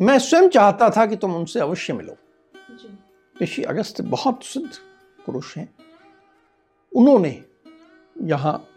मैं 0.00 0.18
स्वयं 0.18 0.48
चाहता 0.48 0.90
था 0.90 1.06
कि 1.06 1.16
तुम 1.16 1.34
उनसे 1.34 1.60
अवश्य 1.60 1.92
मिलो। 1.92 2.16
ऋषि 3.42 3.62
अगस्त 3.62 4.00
बहुत 4.00 4.44
सिद्ध 4.44 4.70
पुरुष 5.26 5.56
हैं। 5.56 5.74
उन्होंने 6.94 7.44
यहाँ 8.22 8.68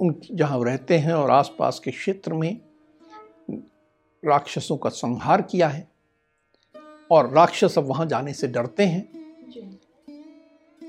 उन 0.00 0.14
जहाँ 0.32 0.64
रहते 0.64 0.98
हैं 0.98 1.12
और 1.12 1.30
आसपास 1.30 1.80
के 1.84 1.90
क्षेत्र 1.90 2.32
में 2.32 2.60
राक्षसों 4.24 4.76
का 4.76 4.90
संहार 4.90 5.42
किया 5.42 5.68
है 5.68 5.88
और 7.10 7.30
राक्षस 7.30 7.78
अब 7.78 7.84
वहाँ 7.84 8.06
जाने 8.06 8.32
से 8.32 8.48
डरते 8.48 8.86
हैं। 8.86 9.08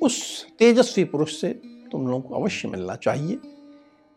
उस 0.02 0.46
तेजस्वी 0.60 1.04
पुरुष 1.04 1.42
से 1.42 1.54
तुम 1.92 2.08
लोगों 2.08 2.22
को 2.22 2.36
अवश्य 2.36 2.68
मिलना 2.68 2.96
चाहिए। 2.96 3.40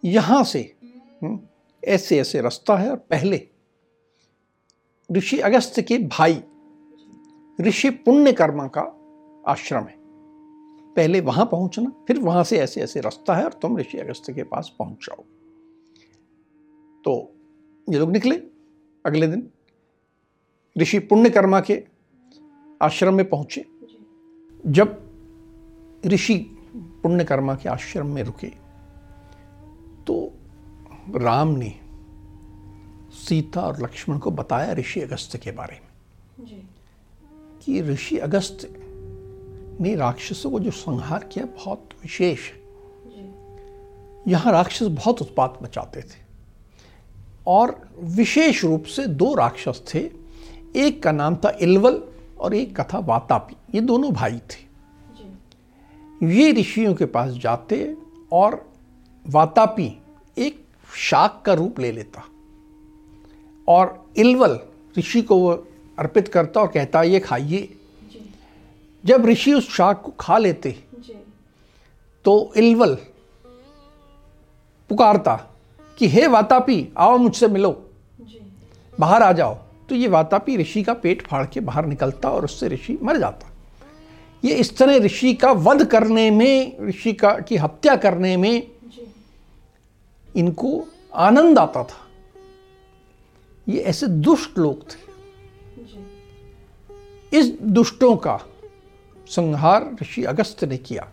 यहाँ 0.04 0.44
से 0.44 0.76
हम्म, 1.22 1.40
ऐसे 1.84 2.18
ऐसे 2.18 2.40
रास्ता 2.40 2.76
है 2.76 2.90
और 2.90 2.96
पहले 2.96 3.48
ऋषि 5.10 5.38
अगस्त 5.38 5.80
के 5.80 5.98
भाई 5.98 6.42
ऋषि 7.60 7.90
पुण्यकर्मा 7.90 8.66
का 8.66 8.82
आश्रम 9.48 9.84
है। 9.84 10.01
पहले 10.96 11.20
वहाँ 11.20 11.44
पहुँचना 11.46 11.92
फिर 12.06 12.18
वहाँ 12.18 12.44
से 12.44 12.58
ऐसे 12.58 12.80
ऐसे 12.80 13.00
रास्ता 13.00 13.34
है 13.34 13.44
और 13.44 13.52
तुम 13.52 13.78
ऋषि 13.78 13.98
अगस्त 13.98 14.30
के 14.30 14.42
पास 14.42 14.72
पहुँच 14.78 15.06
जाओ। 15.06 15.22
तो 17.04 17.34
ये 17.88 17.98
लोग 17.98 18.10
निकले 18.10 18.36
अगले 19.06 19.26
दिन। 19.26 19.48
ऋषि 20.78 20.98
पुण्यकर्मा 20.98 21.60
के 21.60 21.84
आश्रम 22.82 23.14
में 23.14 23.28
पहुँचे। 23.28 23.64
जब 24.66 24.98
ऋषि 26.06 26.34
पुण्यकर्मा 27.02 27.54
के 27.54 27.68
आश्रम 27.68 28.06
में 28.06 28.22
रुके 28.22 28.48
तो 30.06 30.32
राम 31.16 31.48
ने 31.48 31.74
सीता 33.12 33.60
और 33.60 33.82
लक्ष्मण 33.82 34.18
को 34.18 34.30
बताया 34.30 34.72
ऋषि 34.72 35.00
अगस्त 35.00 35.36
के 35.36 35.50
बारे 35.50 35.80
में 35.80 36.66
कि 37.62 37.82
ऋषि 37.82 38.18
अगस्त 38.18 38.81
ने 39.80 39.94
राक्षसों 39.94 40.50
को 40.50 40.60
जो 40.60 40.70
संहार 40.70 41.24
किया 41.24 41.44
बहुत 41.44 41.88
विशेष। 42.02 42.38
है 42.38 42.62
यहाँ 44.28 44.52
राक्षस 44.52 44.86
बहुत 44.86 45.22
उत्पात 45.22 45.58
मचाते 45.62 46.00
थे। 46.00 46.22
और 47.46 47.88
विशेष 48.00 48.64
रूप 48.64 48.84
से 48.84 49.06
दो 49.06 49.34
राक्षस 49.34 49.82
थे 49.94 50.10
एक 50.76 51.02
का 51.02 51.12
नाम 51.12 51.36
था 51.36 51.58
इलवल 51.60 52.02
और 52.38 52.54
एक 52.54 52.76
का 52.76 52.84
था 52.84 52.98
वातापी। 52.98 53.56
ये 53.74 53.80
दोनों 53.80 54.12
भाई 54.12 54.38
थे। 54.38 54.72
ये 56.26 56.52
ऋषियों 56.52 56.94
के 56.94 57.04
पास 57.04 57.32
जाते 57.32 57.96
और 58.32 58.72
वातापी 59.26 60.02
एक 60.38 60.66
शाक 60.96 61.42
का 61.46 61.54
रूप 61.54 61.80
ले 61.80 61.92
लेता। 61.92 62.24
और 63.68 64.10
इलवल 64.16 64.60
ऋषि 64.98 65.22
को 65.22 65.38
वो 65.38 65.50
अर्पित 65.98 66.28
करता 66.28 66.60
और 66.60 66.68
कहता 66.68 67.02
ये 67.02 67.20
खाइए। 67.20 67.78
जब 69.04 69.26
ऋषि 69.26 69.52
उस 69.54 69.70
शाक 69.70 70.02
को 70.02 70.12
खा 70.20 70.38
लेते 70.38 70.70
तो 72.24 72.52
इलवल 72.56 72.94
पुकारता 74.90 75.34
कि 75.98 76.08
हे 76.08 76.26
वातापी 76.26 76.88
आओ 76.98 77.16
मुझसे 77.18 77.48
मिलो। 77.48 77.70
बाहर 79.00 79.22
आ 79.22 79.32
जाओ। 79.32 79.54
तो 79.88 79.94
ये 79.94 80.08
वातापी 80.08 80.56
ऋषि 80.56 80.82
का 80.82 80.94
पेट 80.94 81.26
फाड़ 81.26 81.46
के 81.46 81.60
बाहर 81.60 81.86
निकलता 81.86 82.30
और 82.30 82.44
उससे 82.44 82.68
ऋषि 82.68 82.98
मर 83.02 83.16
जाता। 83.16 83.50
ये 84.44 84.54
इस 84.54 84.76
तरह 84.76 84.96
ऋषि 84.96 85.34
का 85.34 85.52
वध 85.52 85.84
करने 85.84 86.30
में 86.30 86.86
ऋषि 86.88 87.12
का 87.12 87.34
की 87.38 87.56
हत्या 87.56 87.96
करने 87.96 88.36
में 88.36 88.70
इनको 90.36 90.88
आनंद 91.14 91.58
आता 91.58 91.84
था। 91.84 92.06
ये 93.68 93.80
ऐसे 93.80 94.06
दुष्ट 94.06 94.58
लोग 94.58 94.84
थे। 94.90 95.00
इस 97.38 97.52
दुष्टों 97.62 98.16
का 98.16 98.38
संहार 99.32 99.96
ऋषि 100.02 100.24
अगस्त 100.24 100.64
ने 100.64 100.76
किया। 100.76 101.08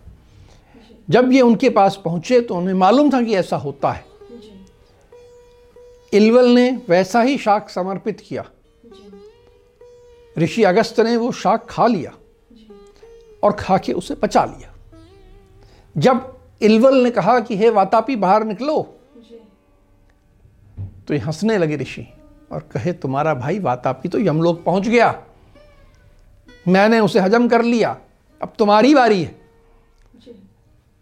जब 1.09 1.31
ये 1.31 1.41
उनके 1.41 1.69
पास 1.69 2.01
पहुँचे 2.05 2.41
तो 2.41 2.55
उन्हें 2.55 2.75
मालूम 2.75 3.13
था 3.13 3.21
कि 3.21 3.35
ऐसा 3.35 3.57
होता 3.57 3.91
है। 3.91 4.05
इलवल 6.13 6.45
ने 6.45 6.81
वैसा 6.89 7.21
ही 7.21 7.37
शाक 7.37 7.69
समर्पित 7.69 8.19
किया। 8.19 8.45
ऋषि 10.37 10.63
अगस्त 10.63 10.99
ने 10.99 11.17
वो 11.17 11.31
शाक 11.31 11.67
खा 11.69 11.87
लिया 11.87 12.11
और 13.43 13.51
खा 13.51 13.77
के 13.77 13.93
उसे 13.93 14.15
पचा 14.15 14.45
लिया। 14.45 14.73
जब 15.97 16.37
इलवल 16.61 16.95
ने 16.95 17.11
कहा 17.11 17.39
कि, 17.39 17.57
हे 17.57 17.69
वातापी, 17.69 18.15
बाहर 18.15 18.43
निकलो। 18.43 18.95
तो 21.07 21.13
ये 21.13 21.19
हंसने 21.19 21.57
लगे 21.57 21.75
ऋषि 21.75 22.07
और 22.51 22.59
कहे, 22.59 22.93
तुम्हारा 22.93 23.33
भाई 23.33 23.59
वातापी 23.59 24.09
तो 24.09 24.19
यमलोक 24.19 24.63
पहुँच 24.63 24.87
गया। 24.87 25.23
मैंने 26.67 26.99
उसे 26.99 27.19
हजम 27.19 27.47
कर 27.47 27.61
लिया। 27.61 27.97
अब 28.41 28.53
तुम्हारी 28.59 28.95
बारी 28.95 29.23
है। 29.23 29.41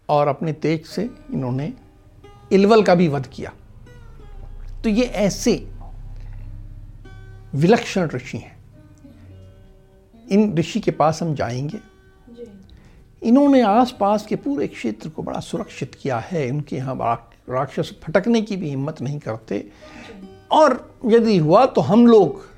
और 0.08 0.28
अपने 0.28 0.52
तेज 0.52 0.86
से 0.86 1.10
इन्होंने 1.32 1.72
इलवल 2.52 2.82
का 2.82 2.94
भी 2.94 3.08
वध 3.08 3.26
किया। 3.26 3.52
तो 4.84 4.88
ये 4.88 5.04
ऐसे 5.04 5.70
विलक्षण 7.54 8.08
ऋषि 8.08 8.38
हैं। 8.38 8.58
इन 10.30 10.54
ऋषि 10.54 10.80
के 10.80 10.90
पास 10.90 11.22
हम 11.22 11.34
जाएँगे। 11.34 11.80
इन्होंने 13.22 13.62
आसपास 13.62 14.26
के 14.26 14.36
पूरे 14.36 14.66
क्षेत्र 14.66 15.08
को 15.08 15.22
बड़ा 15.22 15.40
सुरक्षित 15.40 15.94
किया 15.94 16.18
है। 16.18 16.48
इनके 16.48 16.76
यहाँ 16.76 17.30
राक्षस 17.50 17.96
फटकने 18.02 18.42
की 18.42 18.56
भी 18.56 18.68
हिम्मत 18.68 19.02
नहीं 19.02 19.18
करते। 19.18 19.70
और 20.52 20.98
यदि 21.06 21.38
हुआ 21.38 21.66
तो 21.66 21.80
हम 21.80 22.06
लोग 22.06 22.48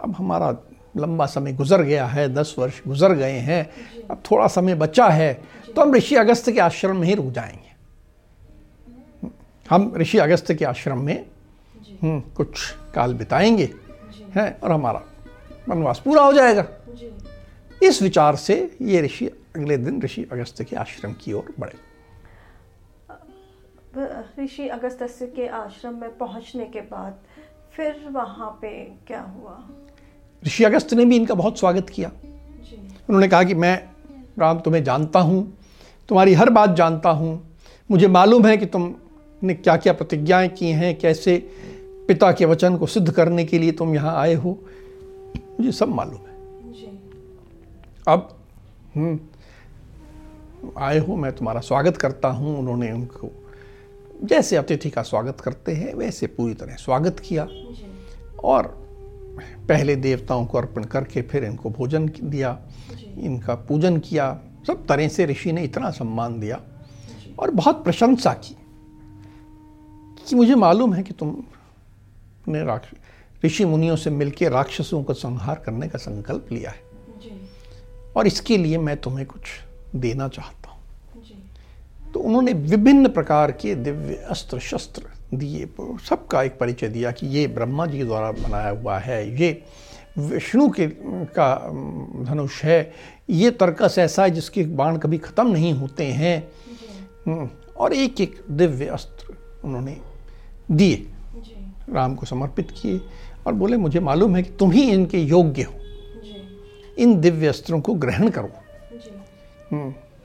अब 0.00 0.14
हमारा 0.16 0.52
लंबा 0.96 1.26
समय 1.26 1.52
गुजर 1.52 1.82
गया 1.82 2.06
है 2.06 2.28
दस 2.34 2.54
वर्ष 2.58 2.80
गुजर 2.88 3.12
गए 3.14 3.38
हैं 3.38 3.62
अब 4.10 4.22
थोड़ा 4.30 4.46
समय 4.46 4.74
बचा 4.74 5.08
है 5.08 5.32
तो 5.76 5.82
हम 5.82 5.94
ऋषि 5.94 6.16
अगस्त 6.16 6.50
के 6.50 6.60
आश्रम 6.60 6.96
में 6.96 7.06
ही 7.08 7.14
रुक 7.14 7.26
जाएँगे। 7.26 7.68
हम 9.70 9.92
ऋषि 9.96 10.18
अगस्त 10.18 10.52
के 10.52 10.64
आश्रम 10.64 10.98
में 10.98 11.26
हम्म, 12.02 12.20
कुछ 12.20 12.70
काल 12.94 13.14
बिताएँगे 13.14 13.68
हैं 14.36 14.60
और 14.60 14.72
हमारा 14.72 15.02
वनवास 15.68 16.00
पूरा 16.04 16.22
हो 16.22 16.32
जाएगा। 16.32 16.66
इस 17.82 18.02
विचार 18.02 18.36
से 18.36 18.76
ये 18.82 19.00
ऋषि 19.02 19.26
अगले 19.56 19.76
दिन 19.76 20.02
ऋषि 20.02 20.26
अगस्त 20.32 20.62
के 20.62 20.76
आश्रम 20.76 21.12
की 21.12 21.32
ओर 21.32 21.54
बढ़े। 21.60 21.78
ऋषि 24.44 24.68
अगस्त 24.68 24.98
के 25.36 25.46
आश्रम 25.46 26.00
में 26.00 26.16
पहुँचने 26.18 26.64
के 26.64 26.80
बाद 26.80 27.18
फिर 27.72 28.04
वहाँ 28.10 28.50
पे 28.62 28.70
क्या 29.06 29.20
हुआ? 29.20 29.58
ऋषि 30.46 30.64
अगस्त 30.64 30.94
ने 30.94 31.04
भी 31.04 31.16
इनका 31.16 31.34
बहुत 31.34 31.58
स्वागत 31.58 31.90
किया। 31.90 32.10
उन्होंने 33.08 33.28
कहा 33.28 33.42
कि 33.42 33.54
मैं 33.54 33.82
राम 34.38 34.60
तुम्हें 34.60 34.84
जानता 34.84 35.20
हूँ 35.20 35.58
तुम्हारी 36.08 36.34
हर 36.34 36.50
बात 36.50 36.70
जानता 36.70 37.10
हूँ। 37.10 37.56
मुझे 37.90 38.08
मालूम 38.08 38.46
है 38.46 38.56
कि 38.56 38.66
तुमने 38.66 39.54
क्या 39.54 39.76
क्या 39.76 39.92
प्रतिज्ञाएँ 39.92 40.48
की 40.48 40.70
हैं 40.70 40.98
कैसे 40.98 41.36
पिता 42.08 42.32
के 42.32 42.44
वचन 42.44 42.76
को 42.76 42.86
सिद्ध 42.86 43.10
करने 43.10 43.44
के 43.44 43.58
लिए 43.58 43.72
तुम 43.72 43.94
यहाँ 43.94 44.16
आए 44.16 44.34
हो। 44.34 44.58
मुझे 45.60 45.72
सब 45.72 45.88
मालूम 45.88 46.16
है। 46.16 46.38
अब 48.08 48.36
हम्म, 48.96 49.18
आए 50.78 50.98
हो 50.98 51.16
मैं 51.16 51.32
तुम्हारा 51.32 51.60
स्वागत 51.60 51.96
करता 51.96 52.28
हूँ। 52.28 52.58
उन्होंने 52.58 52.92
उनको 52.92 53.30
जैसे 54.24 54.56
अतिथि 54.56 54.90
का 54.90 55.02
स्वागत 55.02 55.40
करते 55.40 55.72
हैं 55.72 55.94
वैसे 55.94 56.26
पूरी 56.26 56.54
तरह 56.54 56.74
स्वागत 56.74 57.20
किया। 57.20 57.48
और 58.44 58.79
पहले 59.40 59.96
देवताओं 59.96 60.46
को 60.46 60.58
अर्पण 60.58 60.84
करके 60.84 61.22
फिर 61.22 61.44
इनको 61.44 61.70
भोजन 61.70 62.10
दिया 62.24 62.58
इनका 63.18 63.54
पूजन 63.54 63.98
किया 63.98 64.40
सब 64.66 64.86
तरह 64.86 65.08
से 65.08 65.26
ऋषि 65.26 65.52
ने 65.52 65.64
इतना 65.64 65.90
सम्मान 65.90 66.40
दिया 66.40 66.60
और 67.38 67.50
बहुत 67.50 67.84
प्रशंसा 67.84 68.32
की 68.32 68.56
कि 70.28 70.36
मुझे 70.36 70.54
मालूम 70.54 70.94
है 70.94 71.02
कि 71.02 71.14
तुमने 71.14 72.78
ऋषि 73.46 73.64
मुनियों 73.64 73.96
से 73.96 74.10
मिलकर 74.10 74.52
राक्षसों 74.52 75.04
का 75.04 75.14
संहार 75.14 75.62
करने 75.66 75.88
का 75.88 75.98
संकल्प 75.98 76.48
लिया 76.52 76.70
है। 76.70 76.82
और 78.16 78.26
इसके 78.26 78.58
लिए 78.58 78.78
मैं 78.78 78.96
तुम्हें 78.96 79.26
कुछ 79.26 79.42
देना 79.96 80.28
चाहता 80.28 80.70
हूँ। 80.70 80.80
तो 82.12 82.20
उन्होंने 82.20 82.52
विभिन्न 82.52 83.08
प्रकार 83.08 83.52
के 83.52 83.74
दिव्य 83.74 84.14
अस्त्र 84.14 84.58
शस्त्र 84.58 85.02
दिए। 85.34 85.68
सबका 86.08 86.42
एक 86.42 86.58
परिचय 86.58 86.88
दिया 86.88 87.10
कि 87.10 87.26
ये 87.26 87.46
ब्रह्मा 87.46 87.86
जी 87.86 88.02
द्वारा 88.04 88.30
बनाया 88.32 88.70
हुआ 88.70 88.98
है। 88.98 89.40
ये 89.40 89.62
विष्णु 90.18 90.68
के 90.70 90.86
का 91.36 91.54
धनुष 92.24 92.62
है। 92.64 92.92
ये 93.30 93.50
तर्कस 93.50 93.94
ऐसा 93.98 94.22
है 94.22 94.30
जिसके 94.30 94.64
बाण 94.64 94.96
कभी 94.96 95.18
ख़त्म 95.18 95.46
नहीं 95.48 95.72
होते 95.72 96.04
हैं। 96.04 97.52
और 97.76 97.92
एक 97.92 98.20
एक 98.20 98.40
दिव्य 98.50 98.86
अस्त्र 98.86 99.36
उन्होंने 99.64 99.96
दिए। 100.70 101.06
राम 101.88 102.14
को 102.14 102.26
समर्पित 102.26 102.70
किए 102.70 103.00
और 103.46 103.52
बोले 103.52 103.76
मुझे 103.76 104.00
मालूम 104.00 104.36
है 104.36 104.42
कि 104.42 104.50
तुम 104.50 104.70
ही 104.70 104.90
इनके 104.90 105.18
योग्य 105.18 105.62
हो। 105.62 105.74
इन 106.98 107.20
दिव्य 107.20 107.46
अस्त्रों 107.46 107.80
को 107.80 107.94
ग्रहण 107.94 108.30
करो। 108.30 108.50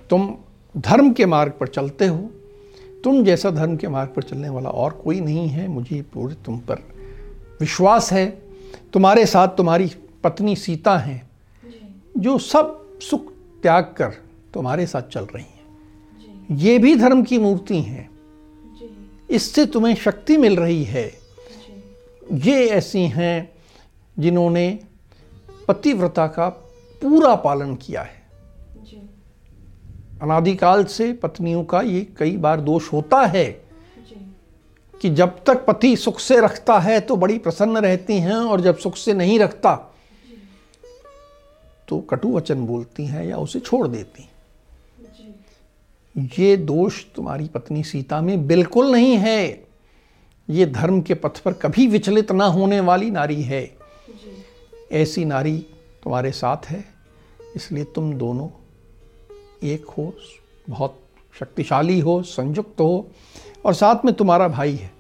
तुम 0.09 0.35
धर्म 0.77 1.13
के 1.13 1.25
मार्ग 1.25 1.51
पर 1.51 1.67
चलते 1.67 2.07
हो। 2.07 2.29
तुम 3.05 3.23
जैसा 3.23 3.51
धर्म 3.51 3.77
के 3.77 3.87
मार्ग 3.87 4.09
पर 4.09 4.23
चलने 4.23 4.49
वाला 4.49 4.69
और 4.69 4.91
कोई 4.91 5.19
नहीं 5.19 5.47
है 5.47 5.67
मुझे 5.67 6.01
पूरे 6.01 6.35
तुम 6.35 6.57
पर 6.57 6.75
विश्वास 7.59 8.13
है। 8.13 8.41
तुम्हारे 8.93 9.25
साथ 9.25 9.47
तुम्हारी 9.47 9.91
पत्नी 10.23 10.55
सीता 10.55 10.97
हैं 10.97 11.29
जो। 12.17 12.37
सब 12.37 12.99
सुख 12.99 13.31
त्याग 13.61 13.83
कर 13.83 14.09
तुम्हारे 14.53 14.87
साथ 14.87 15.01
चल 15.01 15.25
रही 15.25 15.43
हैं। 15.43 16.57
ये 16.57 16.79
भी 16.79 16.95
धर्म 16.95 17.23
की 17.23 17.37
मूर्ति 17.37 17.81
हैं। 17.81 18.09
इससे 19.29 19.65
तुम्हें 19.65 19.95
शक्ति 19.95 20.37
मिल 20.37 20.57
रही 20.57 20.83
है। 20.83 21.13
ये 22.33 22.67
ऐसी 22.67 23.01
हैं 23.01 23.51
जिन्होंने 24.19 24.79
पतिव्रता 25.67 26.27
का 26.27 26.49
पूरा 27.01 27.35
पालन 27.35 27.75
किया 27.75 28.01
है। 28.01 28.24
अनादिकाल 30.21 30.83
से 30.85 31.13
पत्नियों 31.13 31.63
का 31.63 31.81
ये 31.81 32.07
कई 32.17 32.37
बार 32.37 32.61
दोष 32.61 32.93
होता 32.93 33.25
है 33.25 33.45
कि 35.01 35.09
जब 35.09 35.43
तक 35.43 35.65
पति 35.65 35.95
सुख 35.97 36.19
से 36.19 36.39
रखता 36.41 36.79
है 36.79 36.99
तो 36.99 37.15
बड़ी 37.15 37.37
प्रसन्न 37.37 37.77
रहती 37.77 38.19
हैं 38.19 38.35
और 38.35 38.61
जब 38.61 38.77
सुख 38.77 38.95
से 38.95 39.13
नहीं 39.13 39.39
रखता 39.39 39.75
तो 41.87 41.99
कटु 41.99 42.31
वचन 42.37 42.65
बोलती 42.65 43.05
हैं 43.05 43.25
या 43.25 43.37
उसे 43.37 43.59
छोड़ 43.59 43.87
देती 43.87 44.29
ये 46.39 46.57
दोष 46.57 47.05
तुम्हारी 47.15 47.47
पत्नी 47.47 47.83
सीता 47.83 48.21
में 48.21 48.47
बिल्कुल 48.47 48.91
नहीं 48.91 49.17
है। 49.17 49.67
ये 50.49 50.65
धर्म 50.65 51.01
के 51.01 51.13
पथ 51.13 51.39
पर 51.39 51.53
कभी 51.53 51.87
विचलित 51.87 52.31
ना 52.31 52.45
होने 52.45 52.79
वाली 52.79 53.11
नारी 53.11 53.41
है। 53.41 53.77
ऐसी 54.91 55.25
नारी 55.25 55.57
तुम्हारे 56.03 56.31
साथ 56.31 56.65
है 56.65 56.85
इसलिए 57.55 57.83
तुम 57.83 58.13
दोनों 58.13 58.47
एक 59.65 59.85
हो 59.87 60.13
बहुत 60.69 60.99
शक्तिशाली 61.35 61.99
हो 61.99 62.21
संयुक्त 62.23 62.81
हो 62.81 63.07
और 63.65 63.73
साथ 63.73 64.05
में 64.05 64.13
तुम्हारा 64.13 64.47
भाई 64.47 64.75
है 64.75 64.91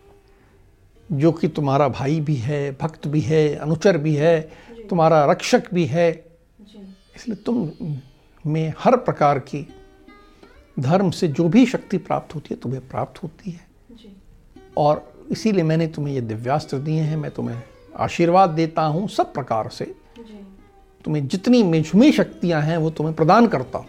जो 1.09 1.31
कि 1.31 1.47
तुम्हारा 1.47 1.87
भाई 1.89 2.19
भी 2.19 2.35
है 2.35 2.71
भक्त 2.71 3.07
भी 3.07 3.19
है 3.21 3.55
अनुचर 3.55 3.97
भी 3.97 4.15
है 4.15 4.39
तुम्हारा 4.89 5.25
रक्षक 5.25 5.73
भी 5.73 5.85
है। 5.85 6.09
इसलिए 7.15 7.35
तुम 7.35 7.69
में 8.45 8.73
हर 8.79 8.95
प्रकार 8.97 9.39
की 9.39 9.67
धर्म 10.77 11.09
से 11.11 11.27
जो 11.27 11.47
भी 11.49 11.65
शक्ति 11.65 11.97
प्राप्त 11.97 12.35
होती 12.35 12.53
है 12.53 12.59
तुम्हें 12.61 12.87
प्राप्त 12.87 13.21
होती 13.23 13.51
है। 13.51 13.67
और 14.77 15.13
इसीलिए 15.31 15.63
मैंने 15.63 15.87
तुम्हें 15.87 16.13
ये 16.13 16.21
दिव्यास्त्र 16.21 16.77
दिए 16.77 17.01
हैं 17.01 17.17
मैं 17.17 17.31
तुम्हें 17.31 17.61
आशीर्वाद 17.95 18.49
देता 18.49 18.81
हूँ 18.85 19.07
सब 19.07 19.33
प्रकार 19.33 19.69
से। 19.69 19.85
तुम्हें 21.05 21.27
जितनी 21.27 21.63
में 21.63 22.11
शक्तियाँ 22.11 22.61
हैं 22.61 22.77
वो 22.77 22.89
तुम्हें 22.89 23.15
प्रदान 23.15 23.47
करता 23.47 23.77
हूँ। 23.77 23.87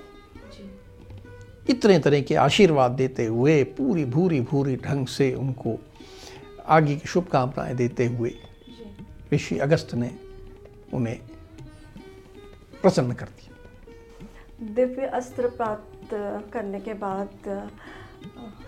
इतने 1.69 1.99
तरह 1.99 2.21
के 2.21 2.35
आशीर्वाद 2.35 2.91
देते 2.91 3.27
हुए, 3.27 3.63
पूरी, 3.65 4.05
भूरी 4.05 4.41
भूरी 4.41 4.77
ढंग 4.77 5.07
से 5.07 5.35
उनको 5.35 5.79
आगे 6.67 6.97
की 6.97 7.09
शुभकामनाएँ 7.09 7.75
देते 7.75 8.07
हुए 8.07 8.35
ऋषि 9.33 9.59
अगस्त 9.59 9.95
ने 9.95 10.11
उन्हें 10.95 11.19
प्रसन्न 12.83 13.13
कर 13.13 13.27
दिया। 13.27 14.73
दिव्य 14.75 15.07
अस्त्र 15.07 15.49
प्राप्त 15.49 16.09
करने 16.53 16.81
के 16.81 16.95
बाद, 16.95 17.29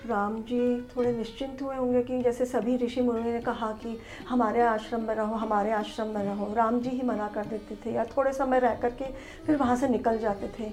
राम 0.07 0.43
जी 0.43 0.81
थोड़े 0.97 1.13
निश्चिंत 1.13 1.63
हुए 1.63 1.77
होंगे 1.77 2.03
कि 2.03 2.23
जैसे 2.23 2.47
सभी 2.47 2.77
ऋषि 2.77 3.01
मुनि 3.01 3.33
ने 3.33 3.41
कहा 3.41 3.71
कि 3.73 3.97
हमारे 4.29 4.61
आश्रम 4.61 5.01
में 5.01 5.15
रहो, 5.15 5.35
हमारे 5.35 5.73
आश्रम 5.73 6.07
में 6.07 6.25
रहो, 6.25 6.53
राम 6.55 6.81
जी 6.81 6.91
ही 6.91 7.03
मना 7.03 7.29
कर 7.29 7.45
देते 7.45 7.77
थे 7.77 7.95
या 7.95 8.05
थोड़े 8.05 8.33
समय 8.33 8.59
रह 8.59 8.75
करके 8.75 9.05
फिर 9.47 9.57
वहाँ 9.57 9.77
से 9.77 9.89
निकल 9.89 10.19
जाते 10.19 10.49
थे। 10.59 10.73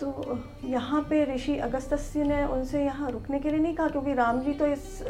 तो 0.00 0.38
यहाँ 0.64 1.00
पे 1.10 1.24
ऋषि 1.34 1.56
अगस्त्य 1.58 2.24
ने 2.24 2.44
उनसे 2.44 2.84
यहाँ 2.84 3.10
रुकने 3.10 3.38
के 3.38 3.50
लिए 3.50 3.58
नहीं 3.60 3.74
कहा 3.74 3.88
क्योंकि 3.88 4.14
राम 4.14 4.40
जी 4.40 4.52
तो 4.52 4.66
इस 4.66 5.02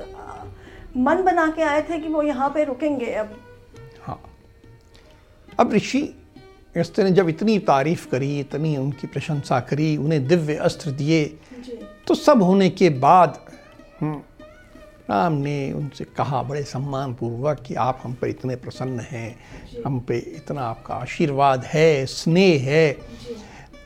मन 0.97 1.23
बना 1.25 1.47
के 1.57 1.63
आए 1.63 1.83
थे 1.91 1.99
कि 1.99 2.09
वो 2.09 2.23
यहाँ 2.23 2.49
पे 2.51 2.65
रुकेंगे 2.65 3.13
अब। 3.15 3.37
हाँ। 4.03 4.21
अब 5.59 5.73
ऋषि 5.73 6.01
अगस्त्य 6.77 7.05
ने 7.05 7.11
जब 7.11 7.29
इतनी 7.29 7.59
तारीफ़ 7.59 8.09
करी 8.09 8.39
इतनी 8.41 8.77
उनकी 8.77 9.07
प्रशंसा 9.07 9.61
करी 9.61 9.97
उन्हें 9.97 10.27
दिव्य 10.27 10.55
अस्त्र 10.67 10.91
दिए 10.91 11.25
तो 12.07 12.15
सब 12.15 12.43
होने 12.43 12.69
के 12.71 12.89
बाद 12.91 13.39
हम्म, 14.01 14.21
राम 15.11 15.33
ने 15.33 15.73
उनसे 15.73 16.05
कहा 16.17 16.43
बड़े 16.43 16.63
सम्मान 16.65 17.15
पूर्वक 17.15 17.63
कि 17.67 17.75
आप 17.75 18.01
हम 18.03 18.13
पर 18.15 18.29
इतने 18.29 18.57
प्रसन्न 18.57 19.01
हैं 19.01 19.83
हम 19.87 19.99
पे 20.01 20.19
इतना 20.37 20.63
आपका 20.63 20.95
आशीर्वाद 20.95 21.65
है 21.65 22.07
स्नेह 22.07 22.69
है। 22.71 22.91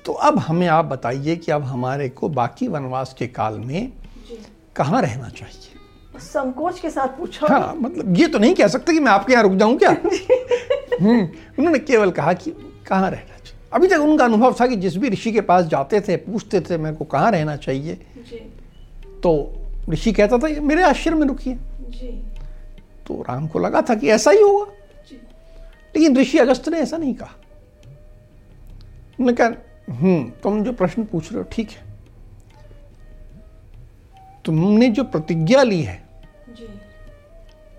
तो 0.05 0.13
अब 0.13 0.39
हमें 0.39 0.67
आप 0.69 0.85
बताइए 0.85 1.37
कि 1.37 1.53
अब 1.53 1.63
हमारे 1.63 2.09
को 2.09 2.29
बाकी 2.29 2.69
वनवास 2.69 3.15
के 3.19 3.27
काल 3.27 3.55
में 3.55 3.93
कहाँ 4.77 5.03
रहना 5.03 5.29
चाहिए? 5.29 5.71
संकोच 6.19 6.81
के 6.81 6.91
साथ 6.91 7.09
पूछा। 7.09 7.47
हाँ 7.47 7.75
मतलब 7.75 8.17
ये 8.17 8.29
तो 8.29 8.39
नहीं 8.39 8.55
कह 8.55 8.69
सकते 8.69 8.93
कि 8.93 9.01
मैं 9.01 9.13
आपके 9.13 9.33
यहाँ 9.33 9.43
रुक 9.43 9.53
जाऊँ 9.53 9.77
क्या? 9.79 9.91
हम्म, 11.01 11.29
उन्होंने 11.59 11.79
केवल 11.79 12.11
कहा 12.11 12.33
कि 12.33 12.51
कहाँ 12.89 13.11
रहना 13.11 13.39
चाहिए। 13.39 13.69
अभी 13.73 13.87
तक 13.87 13.97
उनका 13.97 14.25
अनुभव 14.25 14.55
था 14.61 14.67
कि 14.67 14.77
जिस 14.77 14.97
भी 14.97 15.09
ऋषि 15.09 15.33
के 15.33 15.41
पास 15.41 15.65
जाते 15.65 16.01
थे 16.01 16.17
पूछते 16.17 16.61
थे 16.61 16.79
मेरे 16.79 16.97
को 16.97 17.05
कहाँ 17.05 17.31
रहना 17.31 17.57
चाहिए? 17.57 17.95
तो 19.23 19.53
ऋषि 19.91 20.13
कहता 20.13 20.39
था 20.39 20.49
मेरे 20.61 20.83
आश्रम 20.83 21.21
में 21.21 21.27
रुकिए। 21.27 21.55
तो 23.07 23.23
राम 23.23 23.49
को 23.49 23.59
लगा 23.59 23.83
था 23.83 23.95
कि 23.95 24.09
ऐसा 24.09 24.31
ही 24.31 24.41
होगा। 24.41 24.73
लेकिन 25.97 26.17
ऋषि 26.17 26.39
अगस्त 26.39 26.69
ने 26.69 26.79
ऐसा 26.79 26.97
नहीं 26.97 27.15
कहा। 27.15 27.35
उन्होंने 29.21 29.33
कहा 29.33 29.49
हम्म 29.91 30.31
तुम 30.43 30.65
जो 30.65 30.73
प्रश्न 30.73 31.05
पूछ 31.05 31.33
रहे 31.33 31.43
हो 31.43 31.49
ठीक 31.53 31.71
है। 31.71 31.85
तुमने 34.45 34.89
जो 34.89 35.05
प्रतिज्ञा 35.05 35.63
ली 35.63 35.83
है 35.83 36.09
जी। 36.49 36.69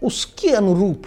उसके 0.03 0.49
अनुरूप 0.49 1.03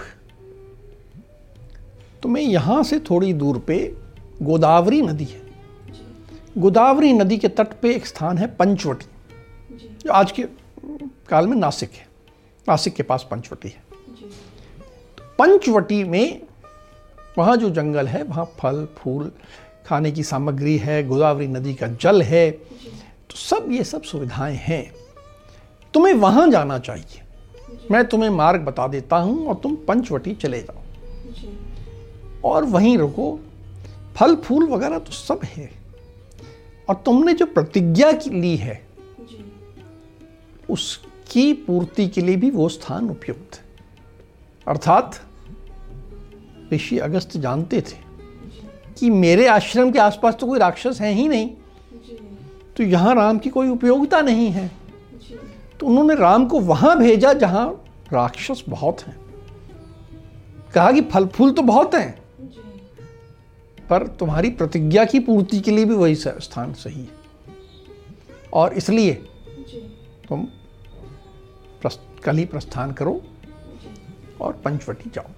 तुम्हें 2.22 2.44
यहाँ 2.44 2.82
से 2.82 3.00
थोड़ी 3.00 3.32
दूर 3.32 3.58
पे 3.58 3.96
गोदावरी 4.42 5.02
नदी 5.02 5.24
है। 5.24 5.42
गोदावरी 6.58 7.12
नदी 7.12 7.38
के 7.38 7.48
तट 7.48 7.80
पे 7.82 7.94
एक 7.94 8.06
स्थान 8.06 8.38
है 8.38 8.46
पंचवटी। 8.46 9.06
जो। 10.04 10.12
आज 10.12 10.32
के 10.32 10.42
काल 11.28 11.46
में 11.46 11.56
नासिक 11.56 11.92
है। 11.92 12.08
नासिक 12.68 12.94
के 12.94 13.02
पास 13.02 13.28
पंचवटी 13.30 13.68
है। 13.68 13.82
तो 15.18 15.34
पंचवटी 15.38 16.04
में 16.04 16.42
वहाँ 17.38 17.56
जो 17.56 17.70
जंगल 17.70 18.06
है 18.06 18.22
वहाँ 18.22 18.44
फल 18.58 18.88
फूल 18.96 19.32
खाने 19.88 20.10
की 20.12 20.22
सामग्री 20.22 20.76
है 20.78 21.06
गोदावरी 21.08 21.46
नदी 21.46 21.74
का 21.74 21.86
जल 21.86 22.22
है 22.22 22.50
तो 22.50 23.36
सब 23.36 23.66
ये 23.72 23.84
सब 23.84 24.02
सुविधाएँ 24.02 24.56
हैं। 24.56 24.94
तुम्हें 25.94 26.14
वहाँ 26.14 26.48
जाना 26.50 26.78
चाहिए। 26.78 27.22
मैं 27.90 28.04
तुम्हें 28.08 28.30
मार्ग 28.30 28.60
बता 28.60 28.88
देता 28.88 29.16
हूँ 29.16 29.46
और 29.46 29.54
तुम 29.54 29.76
पंचवटी 29.76 30.34
चले 30.34 30.60
जाओ। 30.62 30.82
और 32.44 32.64
वहीं 32.64 32.98
रुको। 32.98 33.40
फल 34.16 34.36
फूल 34.36 34.68
वगैरह 34.68 34.98
तो 34.98 35.12
सब 35.12 35.40
है। 35.44 35.70
और 36.88 36.94
तुमने 36.94 37.34
जो 37.34 37.46
प्रतिज्ञा 37.46 38.12
की 38.12 38.30
ली 38.30 38.56
है 38.56 38.86
उसकी 40.70 41.52
पूर्ति 41.52 42.08
के 42.08 42.20
लिए 42.20 42.36
भी 42.36 42.50
वो 42.50 42.68
स्थान 42.68 43.10
उपयुक्त। 43.10 43.54
है 43.54 43.64
अर्थात 44.66 45.20
ऋषि 46.72 46.98
अगस्त 46.98 47.36
जानते 47.36 47.80
थे 47.80 48.07
कि 48.98 49.10
मेरे 49.10 49.46
आश्रम 49.46 49.90
के 49.90 49.98
आसपास 49.98 50.34
तो 50.34 50.46
कोई 50.46 50.58
राक्षस 50.58 51.00
है 51.00 51.12
ही 51.12 51.28
नहीं। 51.28 51.48
तो 52.76 52.82
यहाँ 52.82 53.14
राम 53.14 53.38
की 53.38 53.50
कोई 53.50 53.68
उपयोगिता 53.68 54.20
नहीं 54.20 54.48
है। 54.50 54.70
तो 55.80 55.86
उन्होंने 55.86 56.14
राम 56.14 56.46
को 56.46 56.60
वहाँ 56.60 56.98
भेजा 56.98 57.32
जहाँ 57.32 57.84
राक्षस 58.12 58.62
बहुत 58.68 59.00
हैं। 59.00 59.16
कहा 60.74 60.92
कि 60.92 61.00
फल 61.00 61.26
फूल 61.26 61.50
तो 61.50 61.62
बहुत 61.62 61.94
हैं। 61.94 62.18
पर 63.90 64.06
तुम्हारी 64.06 64.50
प्रतिज्ञा 64.50 65.04
की 65.04 65.18
पूर्ति 65.18 65.60
के 65.60 65.70
लिए 65.70 65.84
भी 65.84 65.94
वही 65.94 66.14
स्थान 66.14 66.72
सही 66.72 67.00
है। 67.00 67.08
और 68.52 68.72
इसलिए 68.72 69.12
तुम 70.28 70.46
कल 72.24 72.36
ही 72.36 72.44
प्रस्थान 72.44 72.92
करो 72.92 73.20
और 74.40 74.52
पंचवटी 74.52 75.10
जाओ। 75.14 75.30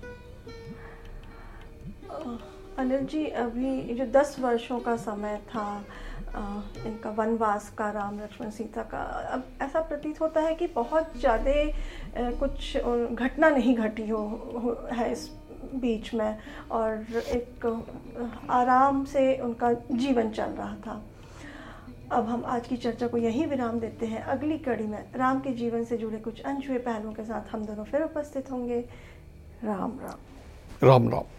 अनिल 2.81 3.05
जी 3.07 3.25
अभी 3.39 3.95
जो 3.95 4.05
दस 4.13 4.37
वर्षों 4.41 4.79
का 4.81 4.97
समय 4.99 5.37
था 5.49 5.67
इनका 6.87 7.11
वनवास 7.11 7.69
का 7.79 7.91
राम 7.91 8.19
लक्ष्मण 8.21 8.51
सीता 8.51 8.83
का 8.93 8.99
अब 9.35 9.45
ऐसा 9.63 9.81
प्रतीत 9.81 10.21
होता 10.21 10.41
है 10.41 10.55
कि 10.55 10.67
बहुत 10.75 11.19
ज़्यादा 11.19 12.31
कुछ 12.39 12.77
घटना 12.77 13.49
नहीं 13.51 13.75
घटी 13.77 14.09
हो, 14.09 14.23
हो 14.57 14.77
है 14.93 15.11
इस 15.13 15.29
बीच 15.75 16.13
में 16.15 16.39
और 16.71 17.23
एक 17.29 17.67
आराम 18.51 19.05
से 19.05 19.37
उनका 19.39 19.73
जीवन 19.73 20.31
चल 20.31 20.51
रहा 20.53 20.75
था। 20.87 21.03
अब 22.13 22.29
हम 22.29 22.45
आज 22.47 22.67
की 22.67 22.77
चर्चा 22.77 23.07
को 23.07 23.17
यहीं 23.19 23.47
विराम 23.47 23.81
देते 23.81 24.07
हैं। 24.07 24.23
अगली 24.35 24.59
कड़ी 24.61 24.87
में 24.87 25.03
राम 25.17 25.41
के 25.41 25.51
जीवन 25.55 25.85
से 25.85 25.97
जुड़े 25.99 26.19
कुछ 26.21 26.41
अनछुए 26.43 26.79
पहलुओं 26.81 27.13
के 27.13 27.25
साथ 27.25 27.53
हम 27.53 27.67
दोनों 27.67 27.85
फिर 27.85 28.03
उपस्थित 28.03 28.51
होंगे। 28.51 28.81
राम 29.65 29.99
राम। 30.03 30.87
राम 30.87 31.09
राम। 31.09 31.39